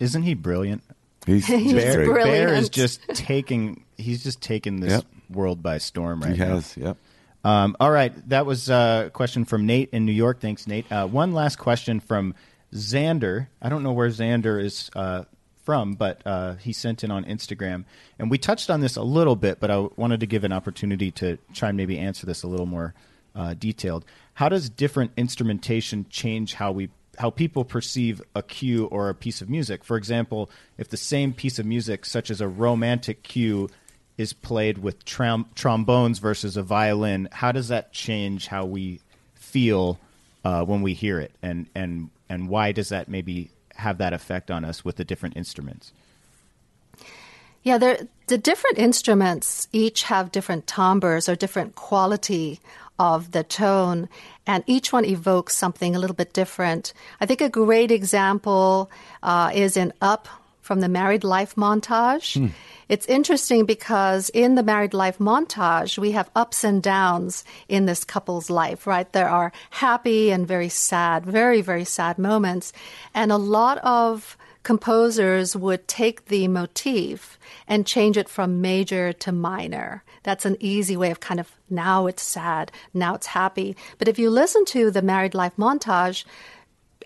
[0.00, 0.82] Isn't he brilliant?
[1.26, 2.06] He's, he's He's great.
[2.06, 2.48] brilliant.
[2.48, 5.04] Bear is just taking he's just taking this Yep.
[5.30, 6.54] World by storm right He now.
[6.56, 6.76] has.
[6.76, 6.96] Yep.
[7.44, 10.40] Um, all right, that was uh, a question from Nate in New York.
[10.40, 10.90] Thanks, Nate.
[10.90, 12.34] Uh, one last question from
[12.72, 13.48] Xander.
[13.60, 15.24] I don't know where Xander is uh,
[15.64, 17.84] from, but uh, he sent in on Instagram,
[18.18, 21.10] and we touched on this a little bit, but I wanted to give an opportunity
[21.12, 22.94] to try and maybe answer this a little more
[23.34, 24.04] uh, detailed.
[24.34, 29.40] How does different instrumentation change how we how people perceive a cue or a piece
[29.40, 29.84] of music?
[29.84, 33.68] For example, if the same piece of music, such as a romantic cue,
[34.16, 39.00] is played with trom- trombones versus a violin, how does that change how we
[39.34, 39.98] feel
[40.44, 44.50] uh, when we hear it, and and and why does that maybe have that effect
[44.50, 45.92] on us with the different instruments?
[47.62, 52.60] Yeah, the different instruments each have different timbres or different quality
[52.98, 54.08] of the tone,
[54.46, 56.92] and each one evokes something a little bit different.
[57.20, 58.90] I think a great example
[59.22, 60.28] uh, is in Up
[60.64, 62.36] from the Married Life montage.
[62.88, 68.02] It's interesting because in the married life montage, we have ups and downs in this
[68.02, 69.10] couple's life, right?
[69.12, 72.72] There are happy and very sad, very, very sad moments.
[73.12, 77.38] And a lot of composers would take the motif
[77.68, 80.02] and change it from major to minor.
[80.22, 83.76] That's an easy way of kind of now it's sad, now it's happy.
[83.98, 86.24] But if you listen to the married life montage,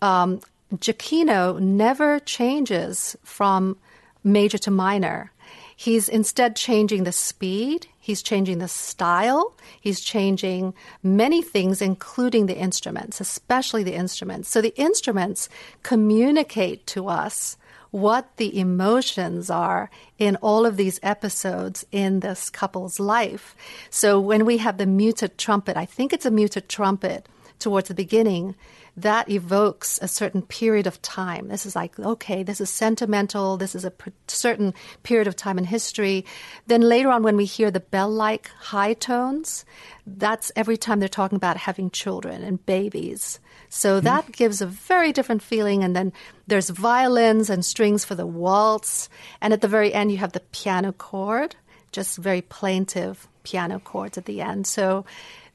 [0.01, 0.41] um,
[0.75, 3.77] Giacchino never changes from
[4.23, 5.33] major to minor.
[5.75, 12.59] He's instead changing the speed, he's changing the style, he's changing many things, including the
[12.59, 14.49] instruments, especially the instruments.
[14.49, 15.49] So the instruments
[15.85, 17.57] communicate to us
[17.91, 19.89] what the emotions are
[20.19, 23.55] in all of these episodes in this couple's life.
[23.89, 27.27] So when we have the muted trumpet, I think it's a muted trumpet
[27.59, 28.55] towards the beginning,
[29.03, 31.49] that evokes a certain period of time.
[31.49, 33.57] This is like, okay, this is sentimental.
[33.57, 36.25] This is a p- certain period of time in history.
[36.67, 39.65] Then later on, when we hear the bell like high tones,
[40.05, 43.39] that's every time they're talking about having children and babies.
[43.69, 44.05] So mm-hmm.
[44.07, 45.85] that gives a very different feeling.
[45.85, 46.13] And then
[46.49, 49.09] there's violins and strings for the waltz.
[49.41, 51.55] And at the very end, you have the piano chord,
[51.93, 54.67] just very plaintive piano chords at the end.
[54.67, 55.05] So,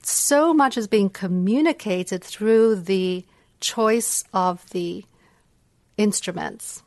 [0.01, 3.25] so much is being communicated through the
[3.63, 5.05] choice of the
[5.97, 6.83] instruments.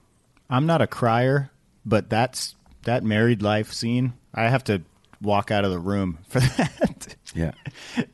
[0.48, 1.50] I'm not a crier,
[1.84, 2.54] but that's
[2.84, 4.12] that married life scene.
[4.32, 4.82] I have to
[5.20, 7.16] walk out of the room for that.
[7.34, 7.52] Yeah.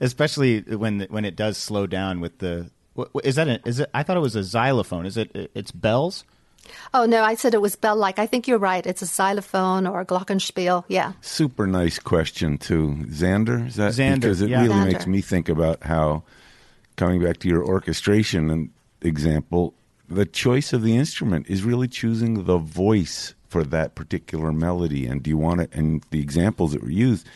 [0.00, 3.80] Especially when when it does slow down with the what, what- is that a, is
[3.80, 5.04] it I thought it was a xylophone.
[5.04, 6.24] Is it it's bells?
[6.94, 8.20] Oh, no, I said it was bell like.
[8.20, 8.86] I think you're right.
[8.86, 10.84] It's a xylophone or a glockenspiel.
[10.86, 11.14] Yeah.
[11.20, 13.66] Super nice question too, Xander.
[13.66, 14.62] Is that Xander, because it yeah.
[14.62, 14.92] really Xander.
[14.92, 16.22] makes me think about how
[16.96, 18.70] coming back to your orchestration and
[19.00, 19.74] example,
[20.08, 25.06] the choice of the instrument is really choosing the voice for that particular melody.
[25.06, 25.70] And do you want it?
[25.72, 27.26] And the examples that were used,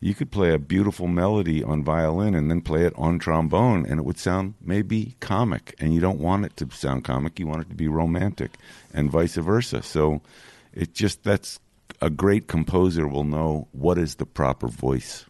[0.00, 3.98] you could play a beautiful melody on violin and then play it on trombone, and
[3.98, 5.74] it would sound maybe comic.
[5.78, 8.52] And you don't want it to sound comic; you want it to be romantic,
[8.92, 9.82] and vice versa.
[9.82, 10.20] So,
[10.74, 11.58] it just that's
[12.02, 15.24] a great composer will know what is the proper voice.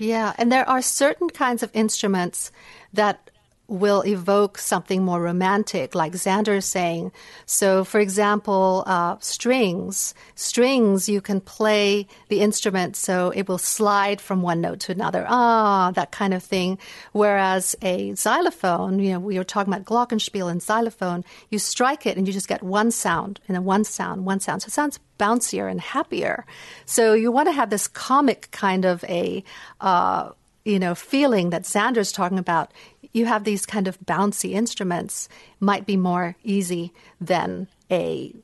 [0.00, 2.50] Yeah, and there are certain kinds of instruments
[2.90, 3.29] that
[3.70, 7.12] will evoke something more romantic, like Xander is saying.
[7.46, 10.12] So, for example, uh, strings.
[10.34, 15.24] Strings, you can play the instrument so it will slide from one note to another.
[15.28, 16.78] Ah, that kind of thing.
[17.12, 22.16] Whereas a xylophone, you know, we were talking about glockenspiel and xylophone, you strike it
[22.16, 24.62] and you just get one sound, and then one sound, one sound.
[24.62, 26.44] So it sounds bouncier and happier.
[26.86, 29.44] So you want to have this comic kind of a,
[29.80, 30.30] uh,
[30.64, 32.72] you know, feeling that Xander's talking about.
[33.12, 35.28] You have these kind of bouncy instruments
[35.58, 38.34] might be more easy than a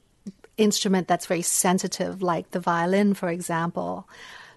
[0.57, 4.09] instrument that's very sensitive, like the violin, for example.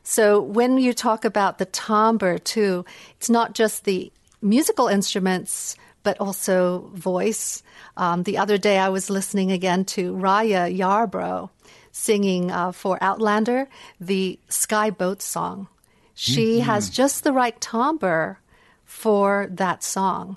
[0.04, 2.86] So when you talk about the timbre too,
[3.18, 4.12] it's not just the
[4.42, 7.62] musical instruments, but also voice.
[7.98, 11.50] Um, the other day, I was listening again to Raya Yarbrough
[11.92, 13.68] singing uh, for Outlander
[14.00, 15.68] the Sky Boat song.
[16.14, 18.40] She has just the right timbre
[18.90, 20.36] for that song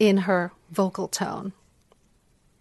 [0.00, 1.52] in her vocal tone.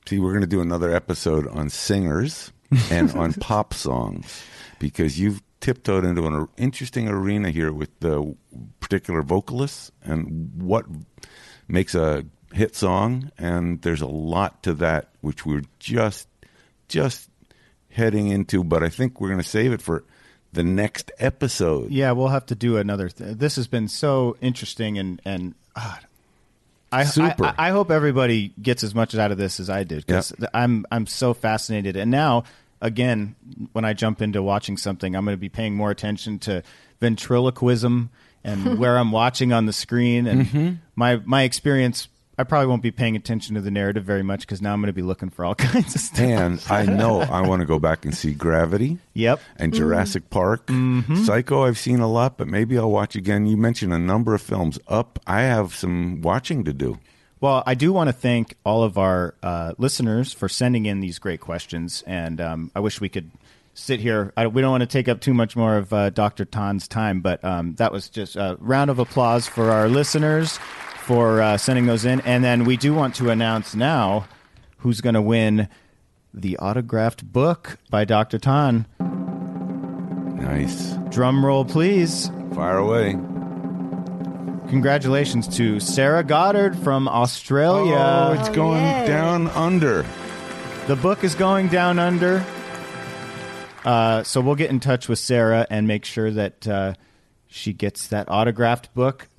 [0.07, 2.53] See, we're going to do another episode on singers
[2.91, 4.43] and on pop songs
[4.77, 8.35] because you've tiptoed into an interesting arena here with the
[8.79, 10.85] particular vocalists and what
[11.67, 12.23] makes a
[12.53, 13.31] hit song.
[13.39, 16.27] And there's a lot to that which we're just
[16.89, 17.31] just
[17.89, 20.05] heading into, but I think we're going to save it for
[20.53, 21.91] the next episode.
[21.91, 23.09] Yeah, we'll have to do another.
[23.09, 25.99] Th- this has been so interesting and and ah,
[26.91, 27.45] I, Super.
[27.57, 30.85] I I hope everybody gets as much out of this as I did because I'm
[30.91, 31.95] I'm so fascinated.
[31.97, 32.43] And now
[32.81, 33.35] again,
[33.73, 36.63] when I jump into watching something, I'm going to be paying more attention to
[37.01, 38.09] ventriloquism
[38.43, 40.27] and where I'm watching on the screen.
[40.27, 40.75] And Mm-hmm.
[40.95, 42.07] my my experience,
[42.39, 44.87] I probably won't be paying attention to the narrative very much because now I'm going
[44.87, 46.19] to be looking for all kinds of stuff.
[46.19, 48.99] And I know I want to go back and see Gravity.
[49.15, 49.41] Yep.
[49.55, 50.69] And Jurassic Park.
[51.25, 53.47] Psycho, I've seen a lot, but maybe I'll watch again.
[53.47, 54.77] You mentioned a number of films.
[54.87, 56.99] Up, I have some watching to do.
[57.39, 61.19] Well, I do want to thank all of our uh, listeners for sending in these
[61.19, 63.29] great questions, and um, I wish we could
[63.75, 64.33] sit here.
[64.35, 66.45] I, we don't want to take up too much more of uh, Dr.
[66.45, 70.57] Tan's time, but um, that was just a round of applause for our listeners
[71.07, 74.27] for uh, sending those in, and then we do want to announce now
[74.79, 75.69] who's going to win
[76.33, 78.37] the autographed book by Dr.
[78.37, 78.85] Tan.
[80.35, 80.91] Nice.
[81.09, 82.29] Drum roll, please.
[82.53, 83.13] Fire away.
[84.67, 87.95] Congratulations to Sarah Goddard from Australia.
[87.95, 89.07] Oh, it's going yay.
[89.07, 90.05] down under.
[90.87, 92.45] The book is going down under.
[93.85, 96.95] Uh, so we'll get in touch with Sarah and make sure that uh,
[97.47, 99.29] she gets that autographed book,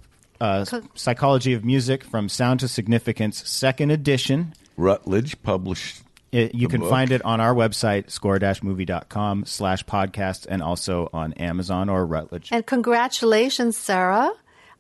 [0.41, 4.55] uh, Psychology of Music from Sound to Significance, second edition.
[4.77, 6.03] Routledge published.
[6.31, 6.91] It, you The can book.
[6.91, 12.51] find it on our website, score-movie.com slash podcast, and also on Amazon or Routledge.
[12.53, 14.31] And congratulations, Sarah.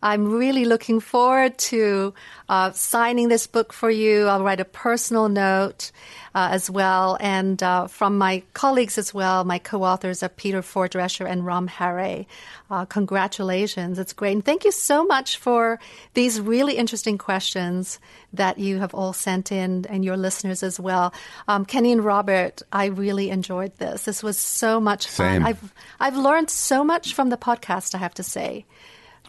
[0.01, 2.15] I'm really looking forward to
[2.49, 4.27] uh, signing this book for you.
[4.27, 5.91] I'll write a personal note
[6.35, 11.29] uh, as well, and uh, from my colleagues as well, my co-authors are Peter Pfordresher
[11.29, 12.27] and Rom Harré.
[12.71, 13.99] Uh, congratulations!
[13.99, 15.79] It's great, and thank you so much for
[16.15, 17.99] these really interesting questions
[18.33, 21.13] that you have all sent in, and your listeners as well.
[21.49, 24.05] Um, Kenny and Robert, I really enjoyed this.
[24.05, 25.35] This was so much fun.
[25.35, 25.47] Same.
[25.47, 27.95] I've I've learned so much from the podcast.
[27.95, 28.65] I have to say.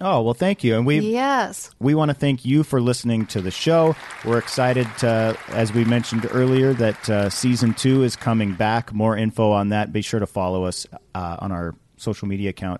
[0.01, 1.71] Oh well, thank you, and we Yes.
[1.79, 3.95] we want to thank you for listening to the show.
[4.23, 8.93] We're excited, to, as we mentioned earlier, that uh, season two is coming back.
[8.93, 9.91] More info on that.
[9.91, 12.79] Be sure to follow us uh, on our social media account: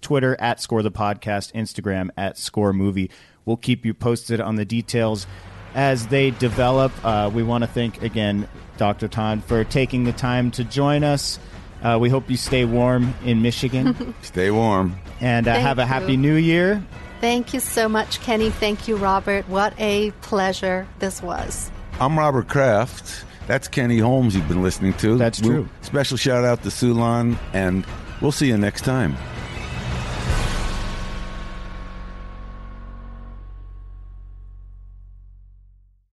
[0.00, 3.10] Twitter at Score the Podcast, Instagram at Score Movie.
[3.44, 5.26] We'll keep you posted on the details
[5.74, 6.92] as they develop.
[7.04, 9.08] Uh, we want to thank again Dr.
[9.08, 11.38] Todd for taking the time to join us.
[11.82, 14.98] Uh, we hope you stay warm in Michigan Stay warm.
[15.20, 15.86] and uh, have a you.
[15.86, 16.82] happy new year.
[17.20, 18.50] Thank you so much, Kenny.
[18.50, 19.48] Thank you, Robert.
[19.48, 21.70] What a pleasure this was.
[22.00, 23.24] I'm Robert Kraft.
[23.48, 25.16] That's Kenny Holmes you've been listening to.
[25.16, 25.68] That's true.
[25.80, 27.84] Special shout out to Siu-Lan, and
[28.20, 29.16] we'll see you next time.